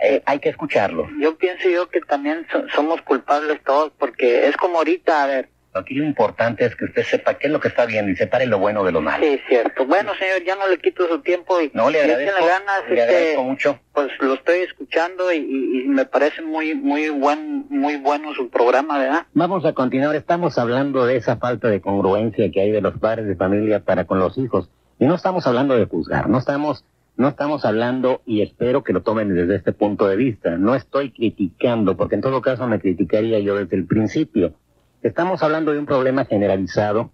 [0.00, 1.08] eh, hay que escucharlos.
[1.18, 5.94] Yo pienso yo que también somos culpables todos porque es como ahorita, a ver, Aquí
[5.94, 8.58] lo importante es que usted sepa qué es lo que está viendo y separe lo
[8.58, 9.24] bueno de lo malo.
[9.24, 9.86] Sí, cierto.
[9.86, 13.42] Bueno, señor, ya no le quito su tiempo y no le agradezco, ganas, le agradezco
[13.44, 13.78] mucho.
[13.92, 19.26] Pues lo estoy escuchando y, me parece muy muy buen muy bueno su programa, ¿verdad?
[19.32, 20.14] Vamos a continuar.
[20.14, 24.04] Estamos hablando de esa falta de congruencia que hay de los padres de familia para
[24.04, 26.84] con los hijos y no estamos hablando de juzgar, no estamos
[27.18, 30.56] no estamos hablando y espero que lo tomen desde este punto de vista.
[30.56, 34.54] No estoy criticando, porque en todo caso me criticaría yo desde el principio.
[35.02, 37.10] Estamos hablando de un problema generalizado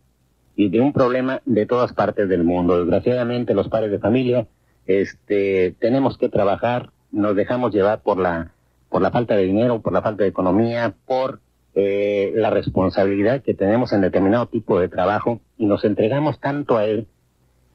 [0.57, 2.79] y de un problema de todas partes del mundo.
[2.79, 4.47] Desgraciadamente los padres de familia
[4.87, 8.53] este, tenemos que trabajar, nos dejamos llevar por la,
[8.89, 11.41] por la falta de dinero, por la falta de economía, por
[11.75, 16.87] eh, la responsabilidad que tenemos en determinado tipo de trabajo y nos entregamos tanto a
[16.87, 17.07] él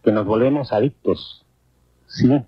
[0.03, 1.45] que nos volvemos adictos.
[2.07, 2.41] Sí,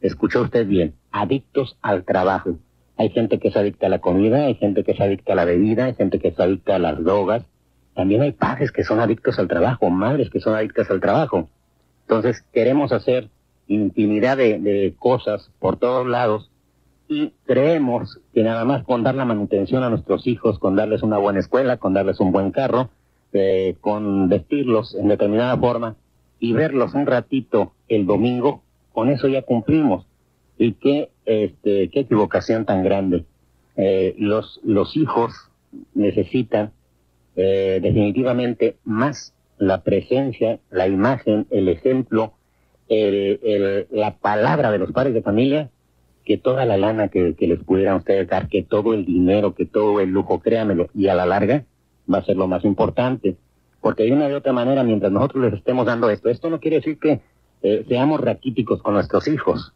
[0.00, 2.58] escuchó usted bien, adictos al trabajo.
[2.98, 5.44] Hay gente que es adicta a la comida, hay gente que es adicta a la
[5.44, 7.44] bebida, hay gente que es adicta a las drogas.
[7.94, 11.48] También hay padres que son adictos al trabajo, madres que son adictas al trabajo.
[12.02, 13.28] Entonces queremos hacer
[13.68, 16.50] infinidad de, cosas por todos lados
[17.08, 21.18] y creemos que nada más con dar la manutención a nuestros hijos, con darles una
[21.18, 22.90] buena escuela, con darles un buen carro,
[23.32, 25.96] eh, con vestirlos en determinada forma
[26.38, 30.06] y verlos un ratito el domingo, con eso ya cumplimos.
[30.58, 33.24] Y qué, este, qué equivocación tan grande.
[33.76, 35.32] Eh, los, los hijos
[35.94, 36.72] necesitan
[37.36, 42.32] eh, definitivamente más la presencia, la imagen, el ejemplo,
[42.88, 45.70] el, la palabra de los padres de familia
[46.26, 49.64] que toda la lana que, que, les pudieran ustedes dar, que todo el dinero, que
[49.64, 51.64] todo el lujo, créanmelo, y a la larga
[52.12, 53.36] va a ser lo más importante.
[53.80, 56.78] Porque de una de otra manera, mientras nosotros les estemos dando esto, esto no quiere
[56.78, 57.20] decir que
[57.62, 59.72] eh, seamos raquíticos con nuestros hijos.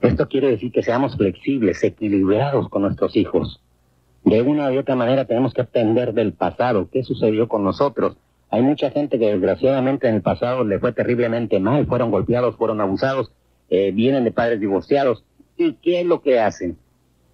[0.00, 3.60] Esto quiere decir que seamos flexibles, equilibrados con nuestros hijos.
[4.24, 8.16] De una u otra manera tenemos que aprender del pasado, qué sucedió con nosotros.
[8.48, 12.80] Hay mucha gente que desgraciadamente en el pasado le fue terriblemente mal, fueron golpeados, fueron
[12.80, 13.30] abusados,
[13.68, 15.22] eh, vienen de padres divorciados.
[15.58, 16.78] ¿Y qué es lo que hacen?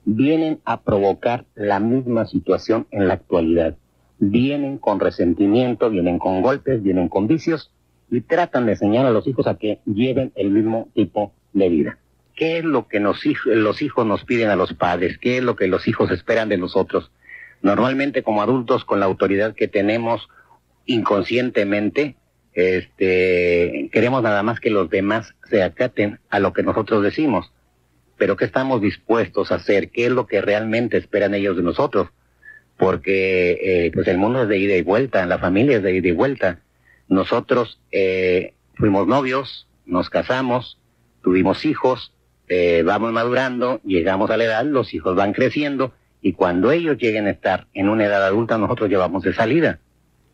[0.04, 3.76] Vienen a provocar la misma situación en la actualidad.
[4.18, 7.70] Vienen con resentimiento, vienen con golpes, vienen con vicios
[8.10, 11.98] y tratan de enseñar a los hijos a que lleven el mismo tipo de vida.
[12.36, 15.16] ¿Qué es lo que los hijos nos piden a los padres?
[15.18, 17.10] ¿Qué es lo que los hijos esperan de nosotros?
[17.62, 20.28] Normalmente como adultos con la autoridad que tenemos
[20.84, 22.16] inconscientemente,
[22.52, 27.52] este, queremos nada más que los demás se acaten a lo que nosotros decimos.
[28.18, 29.90] Pero ¿qué estamos dispuestos a hacer?
[29.90, 32.08] ¿Qué es lo que realmente esperan ellos de nosotros?
[32.76, 36.08] Porque eh, pues el mundo es de ida y vuelta, la familia es de ida
[36.08, 36.60] y vuelta.
[37.08, 40.78] Nosotros eh, fuimos novios, nos casamos,
[41.22, 42.12] tuvimos hijos,
[42.48, 47.26] eh, vamos madurando, llegamos a la edad, los hijos van creciendo y cuando ellos lleguen
[47.26, 49.80] a estar en una edad adulta nosotros llevamos de salida.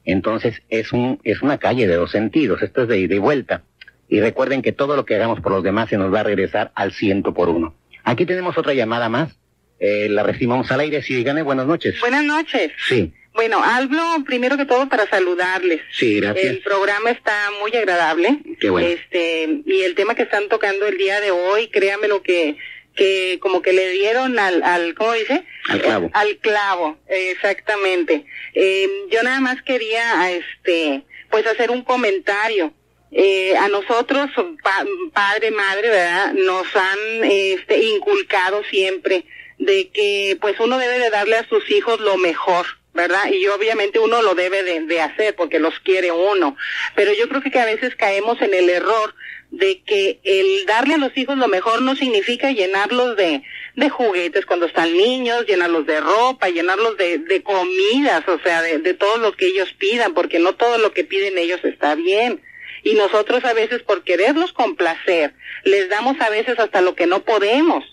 [0.05, 3.62] Entonces es, un, es una calle de dos sentidos, esto es de ida y vuelta.
[4.09, 6.70] Y recuerden que todo lo que hagamos por los demás se nos va a regresar
[6.75, 7.75] al ciento por uno.
[8.05, 9.38] Aquí tenemos otra llamada más.
[9.79, 11.03] Eh, la recibimos al aire.
[11.03, 11.98] Sí, díganme buenas noches.
[12.01, 12.72] Buenas noches.
[12.88, 13.12] Sí.
[13.35, 15.81] Bueno, hablo primero que todo para saludarles.
[15.92, 16.45] Sí, gracias.
[16.45, 18.38] El programa está muy agradable.
[18.61, 18.87] Qué bueno.
[18.88, 22.57] Este, y el tema que están tocando el día de hoy, créanme lo que
[22.95, 25.45] que como que le dieron al, al ¿cómo dice?
[25.71, 26.07] Al clavo.
[26.09, 28.27] Eh, al clavo, exactamente.
[28.55, 32.75] Eh, yo nada más quería, este, pues hacer un comentario.
[33.14, 34.31] Eh, a nosotros,
[34.62, 36.33] pa- padre, madre, ¿verdad?
[36.35, 39.25] Nos han, este, inculcado siempre
[39.59, 42.66] de que, pues uno debe de darle a sus hijos lo mejor.
[42.94, 43.31] ¿Verdad?
[43.31, 46.57] Y obviamente uno lo debe de, de hacer porque los quiere uno.
[46.94, 49.14] Pero yo creo que, a veces caemos en el error
[49.50, 53.42] de que el darle a los hijos lo mejor no significa llenarlos de,
[53.76, 58.78] de juguetes cuando están niños, llenarlos de ropa, llenarlos de, de comidas, o sea, de,
[58.78, 62.40] de todo lo que ellos pidan, porque no todo lo que piden ellos está bien.
[62.83, 67.22] Y nosotros a veces por quererlos complacer, les damos a veces hasta lo que no
[67.22, 67.85] podemos.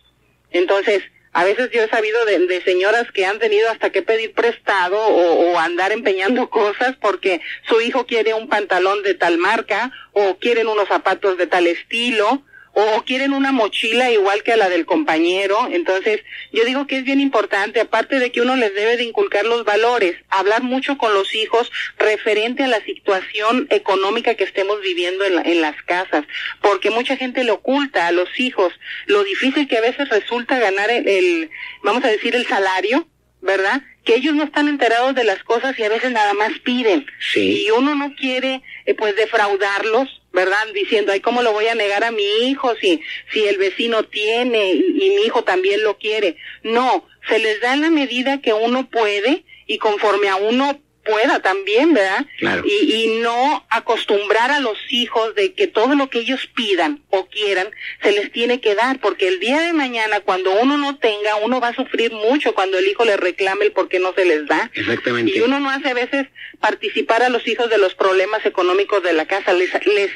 [0.52, 4.34] Entonces, a veces yo he sabido de, de señoras que han tenido hasta que pedir
[4.34, 9.92] prestado o, o andar empeñando cosas porque su hijo quiere un pantalón de tal marca
[10.12, 14.70] o quieren unos zapatos de tal estilo o quieren una mochila igual que a la
[14.70, 15.68] del compañero.
[15.72, 19.46] Entonces, yo digo que es bien importante, aparte de que uno les debe de inculcar
[19.46, 25.26] los valores, hablar mucho con los hijos referente a la situación económica que estemos viviendo
[25.26, 26.26] en, la- en las casas,
[26.62, 28.74] porque mucha gente le oculta a los hijos
[29.08, 31.50] lo difícil que a veces resulta ganar el, el
[31.84, 33.08] vamos a decir, el salario,
[33.42, 33.82] ¿verdad?
[34.06, 37.06] Que ellos no están enterados de las cosas y a veces nada más piden.
[37.34, 37.66] Sí.
[37.66, 40.68] Y uno no quiere, eh, pues, defraudarlos, ¿verdad?
[40.74, 44.74] Diciendo, ay, ¿cómo lo voy a negar a mi hijo si, si el vecino tiene
[44.74, 46.38] y, y mi hijo también lo quiere?
[46.64, 51.40] No, se les da en la medida que uno puede y conforme a uno pueda
[51.42, 52.26] también, ¿verdad?
[52.38, 52.64] Claro.
[52.66, 57.28] Y, y no acostumbrar a los hijos de que todo lo que ellos pidan o
[57.28, 57.70] quieran
[58.02, 61.60] se les tiene que dar, porque el día de mañana cuando uno no tenga, uno
[61.60, 64.46] va a sufrir mucho cuando el hijo le reclame el por qué no se les
[64.48, 64.70] da.
[64.74, 65.38] Exactamente.
[65.38, 66.28] Y uno no hace a veces
[66.60, 70.12] participar a los hijos de los problemas económicos de la casa, les, les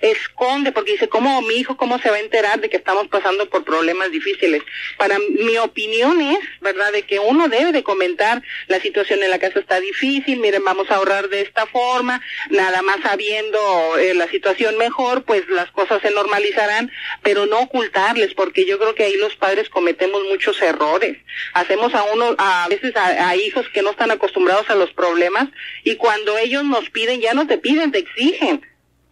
[0.00, 3.48] esconde, porque dice, ¿cómo mi hijo, cómo se va a enterar de que estamos pasando
[3.50, 4.62] por problemas difíciles?
[4.96, 9.38] Para mi opinión es, ¿verdad?, de que uno debe de comentar, la situación en la
[9.38, 14.28] casa está difícil, miren, vamos a ahorrar de esta forma, nada más sabiendo eh, la
[14.28, 16.90] situación mejor, pues las cosas se normalizarán,
[17.22, 21.18] pero no ocultarles, porque yo creo que ahí los padres cometemos muchos errores.
[21.52, 25.48] Hacemos a uno, a veces a, a hijos que no están acostumbrados a los problemas,
[25.84, 28.66] y cuando ellos nos piden, ya no te piden, te exigen.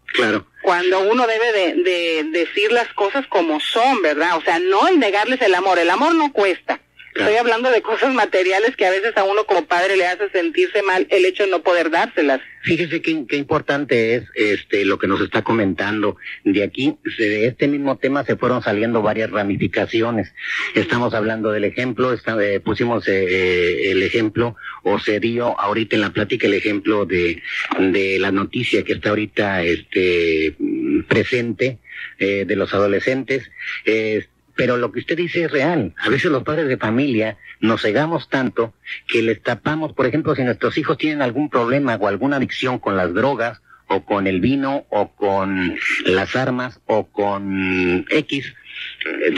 [0.06, 0.46] Claro.
[0.62, 4.36] Cuando uno debe de, de decir las cosas como son, ¿verdad?
[4.36, 5.78] O sea, no el negarles el amor.
[5.78, 6.80] El amor no cuesta.
[7.14, 10.82] Estoy hablando de cosas materiales que a veces a uno como padre le hace sentirse
[10.82, 12.40] mal el hecho de no poder dárselas.
[12.62, 16.16] Fíjese qué, qué importante es este lo que nos está comentando.
[16.44, 20.32] De aquí, de este mismo tema se fueron saliendo varias ramificaciones.
[20.74, 25.96] Estamos hablando del ejemplo, está- eh, pusimos eh, eh, el ejemplo, o se dio ahorita
[25.96, 27.42] en la plática el ejemplo de,
[27.78, 30.54] de la noticia que está ahorita este
[31.08, 31.78] presente
[32.18, 33.50] eh, de los adolescentes.
[33.84, 35.94] Eh, pero lo que usted dice es real.
[35.98, 38.74] A veces los padres de familia nos cegamos tanto
[39.06, 42.96] que les tapamos, por ejemplo, si nuestros hijos tienen algún problema o alguna adicción con
[42.96, 48.54] las drogas o con el vino o con las armas o con X,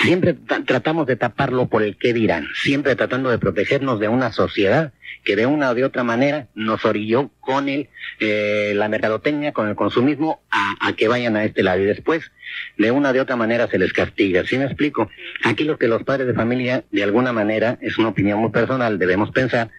[0.03, 4.33] siempre ta- tratamos de taparlo por el qué dirán, siempre tratando de protegernos de una
[4.33, 4.93] sociedad
[5.25, 7.89] que de una o de otra manera nos orilló con el,
[8.21, 11.81] eh, la mercadotecnia, con el consumismo, a, a que vayan a este lado.
[11.81, 12.31] Y después,
[12.77, 14.45] de una o de otra manera, se les castiga.
[14.45, 15.09] ¿Sí me explico?
[15.45, 18.99] Aquí lo que los padres de familia, de alguna manera, es una opinión muy personal,
[18.99, 19.71] debemos pensar,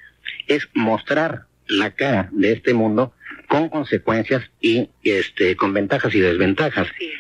[0.48, 3.14] es mostrar la cara de este mundo
[3.48, 7.12] con consecuencias y este con ventajas y desventajas Sí.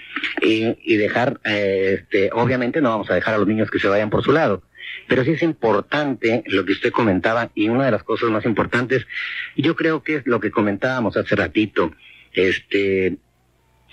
[0.41, 3.87] y, y dejar eh, este obviamente no vamos a dejar a los niños que se
[3.87, 4.63] vayan por su lado
[5.07, 9.05] pero sí es importante lo que usted comentaba y una de las cosas más importantes
[9.55, 11.91] yo creo que es lo que comentábamos hace ratito
[12.33, 13.17] este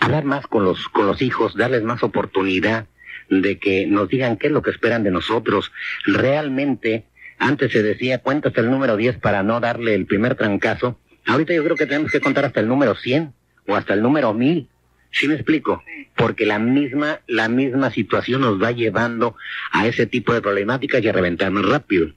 [0.01, 2.87] hablar más con los con los hijos darles más oportunidad
[3.28, 5.72] de que nos digan qué es lo que esperan de nosotros
[6.05, 7.05] realmente
[7.39, 10.97] Antes se decía, cuenta hasta el número 10 para no darle el primer trancazo.
[11.27, 13.33] Ahorita yo creo que tenemos que contar hasta el número 100
[13.66, 14.68] o hasta el número 1000.
[15.11, 15.83] ¿Sí me explico?
[16.16, 19.37] Porque la misma, la misma situación nos va llevando
[19.70, 22.12] a ese tipo de problemáticas y a reventarnos rápido.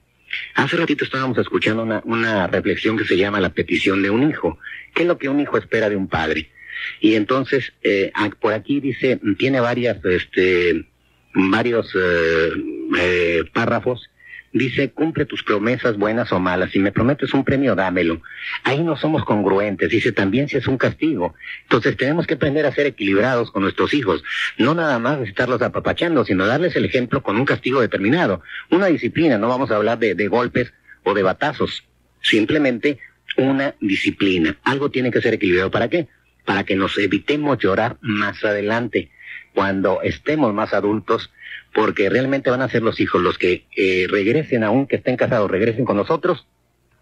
[0.54, 4.58] Hace ratito estábamos escuchando una, una reflexión que se llama la petición de un hijo.
[4.94, 6.50] ¿Qué es lo que un hijo espera de un padre?
[7.00, 10.86] Y entonces, eh, por aquí dice, tiene varias, este,
[11.34, 12.50] varios eh,
[12.98, 14.10] eh, párrafos
[14.58, 16.70] dice, cumple tus promesas buenas o malas.
[16.70, 18.22] Si me prometes un premio, dámelo.
[18.64, 19.90] Ahí no somos congruentes.
[19.90, 21.34] Dice, también si es un castigo.
[21.62, 24.22] Entonces tenemos que aprender a ser equilibrados con nuestros hijos.
[24.58, 28.42] No nada más estarlos apapachando, sino darles el ejemplo con un castigo determinado.
[28.70, 31.84] Una disciplina, no vamos a hablar de, de golpes o de batazos.
[32.20, 32.98] Simplemente
[33.36, 34.56] una disciplina.
[34.62, 35.70] Algo tiene que ser equilibrado.
[35.70, 36.08] ¿Para qué?
[36.44, 39.10] Para que nos evitemos llorar más adelante.
[39.54, 41.30] Cuando estemos más adultos,
[41.76, 45.84] porque realmente van a ser los hijos los que eh, regresen, aunque estén casados, regresen
[45.84, 46.46] con nosotros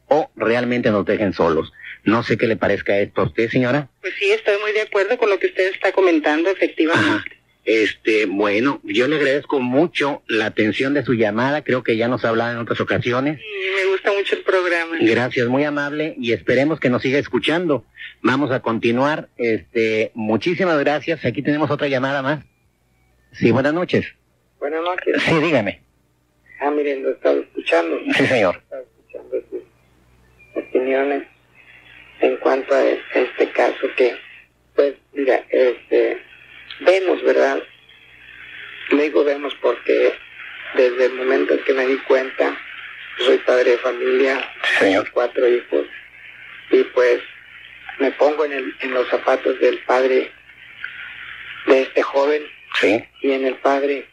[0.08, 1.72] o realmente nos dejen solos.
[2.02, 3.88] No sé qué le parezca esto a usted, señora.
[4.00, 7.38] Pues sí, estoy muy de acuerdo con lo que usted está comentando, efectivamente.
[7.64, 12.24] Este, bueno, yo le agradezco mucho la atención de su llamada, creo que ya nos
[12.24, 13.38] ha hablado en otras ocasiones.
[13.38, 14.96] Sí, me gusta mucho el programa.
[15.00, 17.84] Gracias, muy amable, y esperemos que nos siga escuchando.
[18.22, 22.44] Vamos a continuar, este, muchísimas gracias, aquí tenemos otra llamada más.
[23.30, 24.04] Sí, buenas noches.
[24.58, 25.22] Buenas noches.
[25.22, 25.80] Sí, dígame.
[26.60, 27.98] Ah, miren, lo estaba escuchando.
[28.14, 28.56] Sí, señor.
[28.56, 29.62] Estaba escuchando sus
[30.54, 31.24] opiniones
[32.20, 34.16] en cuanto a este caso que,
[34.74, 36.22] pues, mira, este,
[36.80, 37.62] vemos, ¿verdad?
[38.90, 40.14] Le digo vemos porque
[40.74, 42.56] desde el momento en que me di cuenta,
[43.18, 45.10] soy padre de familia, Señor.
[45.12, 45.86] cuatro hijos,
[46.70, 47.20] y pues
[47.98, 50.30] me pongo en, el, en los zapatos del padre
[51.66, 52.42] de este joven
[52.80, 54.08] Sí, y en el padre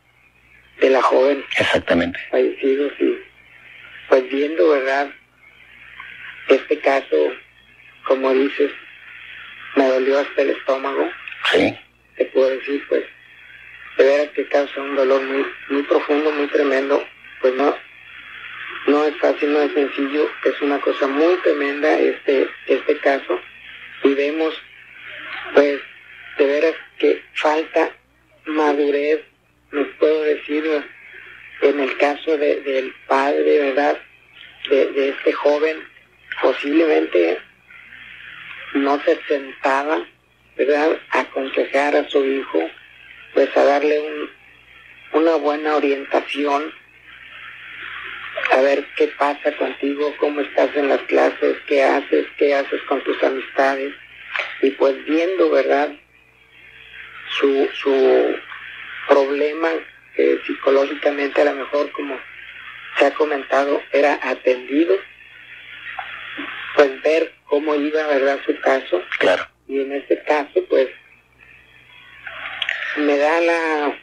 [0.79, 1.43] de la joven.
[1.57, 2.19] Exactamente.
[2.29, 3.17] fallecidos y
[4.09, 5.09] pues viendo, ¿verdad?
[6.49, 7.33] Este caso,
[8.05, 8.71] como dices,
[9.75, 11.09] me dolió hasta el estómago,
[11.51, 11.77] Sí,
[12.17, 13.03] te puedo decir, pues,
[13.97, 17.05] de veras que causa un dolor muy, muy profundo, muy tremendo,
[17.41, 17.75] pues no,
[18.87, 23.39] no es fácil, no es sencillo, es una cosa muy tremenda este, este caso,
[24.03, 24.53] y vemos,
[25.53, 25.79] pues,
[26.37, 27.91] de veras que falta
[28.45, 29.21] madurez,
[29.71, 30.63] no puedo decir,
[31.61, 33.97] en el caso de, del padre, ¿verdad?
[34.69, 35.77] De, de este joven,
[36.41, 37.39] posiblemente
[38.73, 40.05] no se sentaba,
[40.57, 40.99] ¿verdad?
[41.11, 42.69] A aconsejar a su hijo,
[43.33, 46.73] pues a darle un, una buena orientación,
[48.51, 53.03] a ver qué pasa contigo, cómo estás en las clases, qué haces, qué haces con
[53.03, 53.93] tus amistades,
[54.61, 55.91] y pues viendo, ¿verdad?
[57.29, 58.35] Su, su
[59.11, 59.69] problema
[60.15, 62.17] que psicológicamente a lo mejor como
[62.97, 64.95] se ha comentado era atendido
[66.75, 69.03] pues ver cómo iba verdad su caso.
[69.19, 69.47] Claro.
[69.67, 70.89] y en este caso pues
[72.97, 73.97] me da la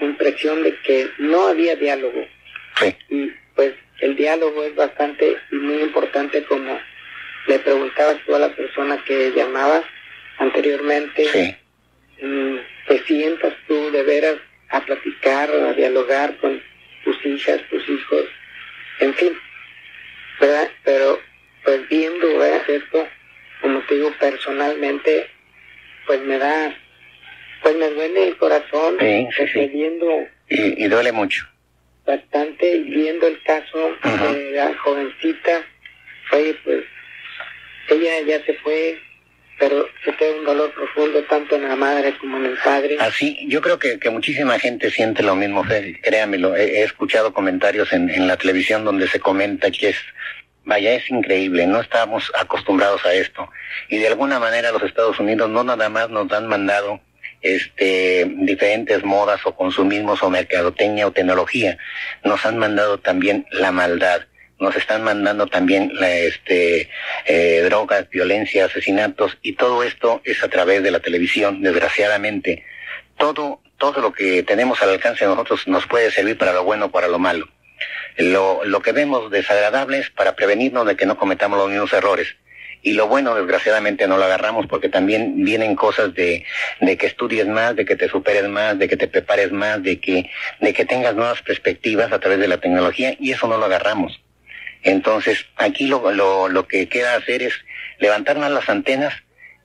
[0.00, 2.26] impresión de que no había diálogo.
[2.76, 6.80] Sí, y pues el diálogo es bastante y muy importante como
[7.46, 9.82] le preguntabas tú a la persona que llamaba
[10.38, 11.24] anteriormente.
[11.26, 11.56] Sí,
[12.22, 12.56] mm,
[12.88, 14.36] te sientas tú de veras
[14.70, 16.62] a platicar, a dialogar con
[17.04, 18.24] tus hijas, tus hijos,
[19.00, 19.36] en fin,
[20.40, 20.70] ¿verdad?
[20.84, 21.20] Pero
[21.64, 22.62] pues viendo ¿verdad?
[22.68, 23.08] esto,
[23.60, 25.28] como te digo personalmente,
[26.06, 26.74] pues me da,
[27.62, 29.66] pues me duele el corazón, Sí, sí, porque sí.
[29.72, 31.46] viendo y, y duele mucho.
[32.06, 35.64] bastante viendo el caso de la jovencita,
[36.32, 36.84] oye, pues
[37.88, 39.00] ella ya se fue,
[39.60, 42.96] pero se queda un dolor profundo tanto en la madre como en el padre.
[42.98, 46.56] Así, yo creo que, que muchísima gente siente lo mismo, Fede, créamelo.
[46.56, 49.96] He, he escuchado comentarios en, en la televisión donde se comenta que es,
[50.64, 53.50] vaya, es increíble, no estamos acostumbrados a esto.
[53.90, 57.00] Y de alguna manera los Estados Unidos no nada más nos han mandado
[57.42, 61.76] este diferentes modas o consumismos o mercadotecnia o tecnología,
[62.24, 64.22] nos han mandado también la maldad
[64.60, 66.88] nos están mandando también este,
[67.24, 72.64] eh, drogas, violencia, asesinatos y todo esto es a través de la televisión, desgraciadamente.
[73.16, 76.86] Todo, todo lo que tenemos al alcance de nosotros nos puede servir para lo bueno
[76.86, 77.48] o para lo malo.
[78.16, 82.36] Lo, lo que vemos desagradable es para prevenirnos de que no cometamos los mismos errores.
[82.82, 86.44] Y lo bueno, desgraciadamente, no lo agarramos porque también vienen cosas de,
[86.80, 90.00] de que estudies más, de que te superes más, de que te prepares más, de
[90.00, 90.30] que,
[90.60, 94.20] de que tengas nuevas perspectivas a través de la tecnología y eso no lo agarramos.
[94.82, 97.54] Entonces, aquí lo, lo, lo que queda hacer es
[97.98, 99.14] levantar más las antenas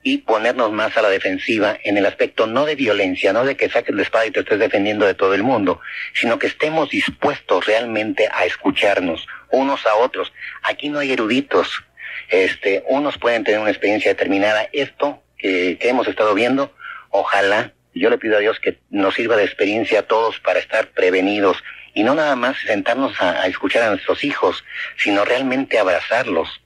[0.05, 3.69] y ponernos más a la defensiva en el aspecto no de violencia, no de que
[3.69, 5.81] saques la espada y te estés defendiendo de todo el mundo,
[6.13, 10.31] sino que estemos dispuestos realmente a escucharnos unos a otros.
[10.61, 11.83] Aquí no hay eruditos.
[12.29, 14.69] Este, unos pueden tener una experiencia determinada.
[14.73, 16.71] Esto que, que hemos estado viendo,
[17.09, 20.89] ojalá, yo le pido a Dios que nos sirva de experiencia a todos para estar
[20.89, 21.63] prevenidos
[21.95, 24.63] y no nada más sentarnos a, escuchar a nuestros hijos,
[24.97, 26.61] sino realmente abrazarlos,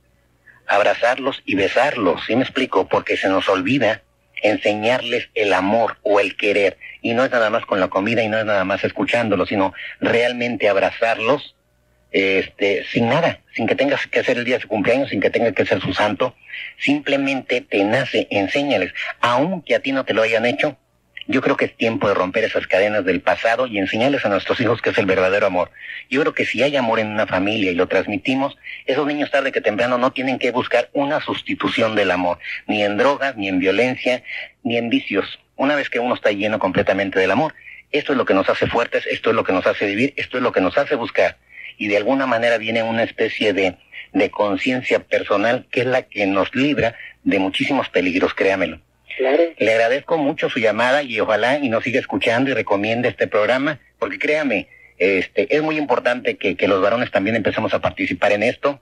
[0.68, 2.90] abrazarlos y besarlos, ¿sí me explico?
[2.90, 4.02] Porque se nos olvida
[4.42, 6.78] enseñarles el amor o el querer.
[7.02, 9.74] Y no es nada más con la comida y no es nada más escuchándolos, sino
[10.02, 11.56] realmente abrazarlos
[12.12, 15.30] este, sin nada, sin que tengas que hacer el día de su cumpleaños, sin que
[15.30, 16.36] tenga que ser su santo.
[16.80, 20.76] Simplemente te nace, enséñales, aunque a ti no te lo hayan hecho,
[21.30, 24.60] yo creo que es tiempo de romper esas cadenas del pasado y enseñarles a nuestros
[24.62, 25.70] hijos que es el verdadero amor.
[26.10, 28.58] Yo creo que si hay amor en una familia y lo transmitimos,
[28.88, 32.98] esos niños tarde que temprano no tienen que buscar una sustitución del amor, ni en
[32.98, 34.24] drogas, ni en violencia,
[34.64, 35.40] ni en vicios.
[35.56, 37.54] Una vez que uno está lleno completamente del amor,
[37.92, 40.38] esto es lo que nos hace fuertes, esto es lo que nos hace vivir, esto
[40.38, 41.38] es lo que nos hace buscar.
[41.78, 43.78] Y de alguna manera viene una especie de,
[44.14, 48.80] de conciencia personal que es la que nos libra de muchísimos peligros, créamelo.
[49.58, 53.80] Le agradezco mucho su llamada y ojalá y nos siga escuchando y recomiende este programa,
[53.98, 54.68] porque créame,
[54.98, 58.80] este, es muy importante que, que los varones también empecemos a participar en esto.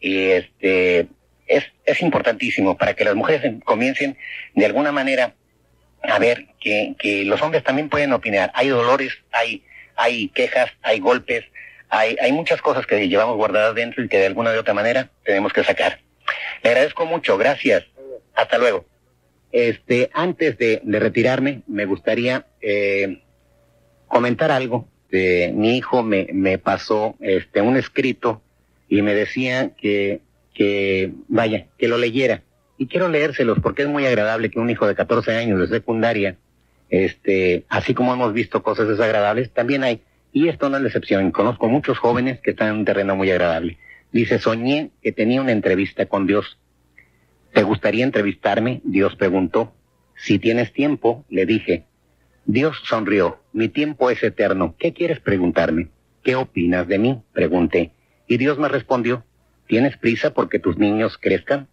[0.00, 1.08] Y este,
[1.46, 4.16] es, es importantísimo para que las mujeres comiencen
[4.54, 5.34] de alguna manera
[6.02, 8.50] a ver que, que los hombres también pueden opinar.
[8.54, 9.64] Hay dolores, hay,
[9.96, 11.44] hay quejas, hay golpes,
[11.88, 15.10] hay, hay muchas cosas que llevamos guardadas dentro y que de alguna de otra manera
[15.24, 16.00] tenemos que sacar.
[16.62, 17.84] Le agradezco mucho, gracias.
[18.34, 18.84] Hasta luego.
[19.52, 23.22] Este, antes de, de retirarme, me gustaría eh,
[24.06, 24.88] comentar algo.
[25.10, 28.42] Eh, mi hijo me, me pasó este, un escrito
[28.88, 30.20] y me decía que,
[30.54, 32.42] que, vaya, que lo leyera.
[32.76, 36.36] Y quiero leérselos porque es muy agradable que un hijo de 14 años de secundaria,
[36.90, 41.30] este, así como hemos visto cosas desagradables, también hay, y esto no es la excepción,
[41.32, 43.78] conozco muchos jóvenes que están en un terreno muy agradable.
[44.12, 46.58] Dice, soñé que tenía una entrevista con Dios
[47.58, 48.82] ¿Te gustaría entrevistarme?
[48.84, 49.74] Dios preguntó.
[50.14, 51.86] Si tienes tiempo, le dije.
[52.46, 53.40] Dios sonrió.
[53.52, 54.76] Mi tiempo es eterno.
[54.78, 55.88] ¿Qué quieres preguntarme?
[56.22, 57.20] ¿Qué opinas de mí?
[57.32, 57.90] Pregunté.
[58.28, 59.24] Y Dios me respondió.
[59.66, 61.66] ¿Tienes prisa porque tus niños crezcan?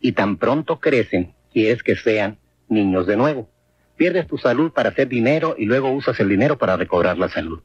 [0.00, 2.38] Y tan pronto crecen, quieres que sean
[2.68, 3.50] niños de nuevo.
[3.96, 7.60] Pierdes tu salud para hacer dinero y luego usas el dinero para recobrar la salud.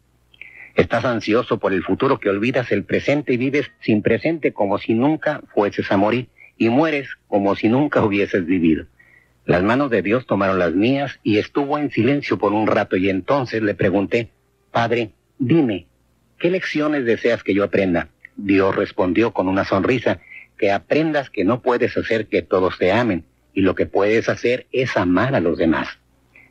[0.74, 4.96] Estás ansioso por el futuro que olvidas el presente y vives sin presente como si
[4.96, 8.86] nunca fueses a morir y mueres como si nunca hubieses vivido.
[9.46, 13.10] Las manos de Dios tomaron las mías y estuvo en silencio por un rato y
[13.10, 14.30] entonces le pregunté,
[14.72, 15.88] Padre, dime,
[16.38, 18.10] ¿qué lecciones deseas que yo aprenda?
[18.36, 20.20] Dios respondió con una sonrisa,
[20.58, 24.68] que aprendas que no puedes hacer que todos te amen y lo que puedes hacer
[24.72, 25.88] es amar a los demás.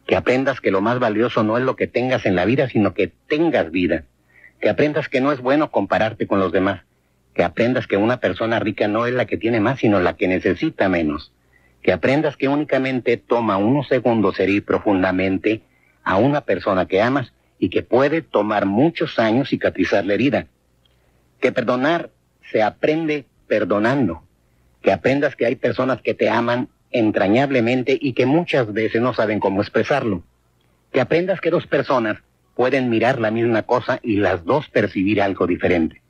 [0.06, 2.94] Que aprendas que lo más valioso no es lo que tengas en la vida, sino
[2.94, 4.04] que tengas vida.
[4.60, 6.85] Que aprendas que no es bueno compararte con los demás
[7.36, 10.26] que aprendas que una persona rica no es la que tiene más, sino la que
[10.26, 11.32] necesita menos.
[11.82, 15.60] Que aprendas que únicamente toma unos segundos herir profundamente
[16.02, 20.46] a una persona que amas y que puede tomar muchos años cicatrizar la herida.
[21.38, 22.08] Que perdonar
[22.50, 24.22] se aprende perdonando.
[24.80, 29.40] Que aprendas que hay personas que te aman entrañablemente y que muchas veces no saben
[29.40, 30.22] cómo expresarlo.
[30.90, 32.16] Que aprendas que dos personas
[32.54, 36.00] pueden mirar la misma cosa y las dos percibir algo diferente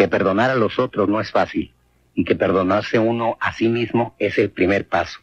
[0.00, 1.74] que perdonar a los otros no es fácil
[2.14, 5.20] y que perdonarse uno a sí mismo es el primer paso.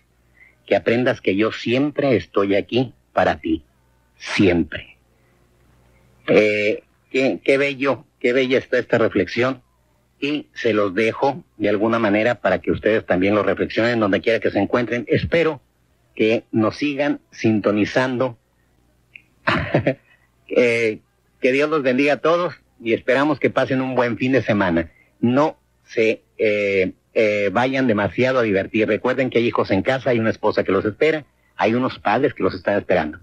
[0.67, 3.63] Que aprendas que yo siempre estoy aquí para ti,
[4.17, 4.97] siempre.
[6.27, 9.63] Eh, qué, bello, qué bella está esta reflexión
[10.19, 14.39] y se los dejo de alguna manera para que ustedes también lo reflexionen donde quiera
[14.39, 15.05] que se encuentren.
[15.07, 15.59] Espero
[16.13, 18.37] que nos sigan sintonizando.
[20.49, 20.99] eh,
[21.41, 24.91] que Dios los bendiga a todos y esperamos que pasen un buen fin de semana.
[25.19, 28.87] No se eh, eh, vayan demasiado a divertir.
[28.87, 31.25] Recuerden que hay hijos en casa, hay una esposa que los espera,
[31.55, 33.19] hay unos padres que los están esperando.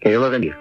[0.00, 0.58] Que Dios los bendiga.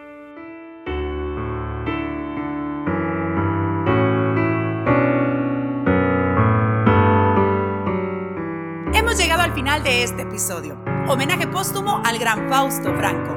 [8.93, 10.83] Hemos llegado al final de este episodio.
[11.07, 13.36] Homenaje póstumo al gran Fausto Franco.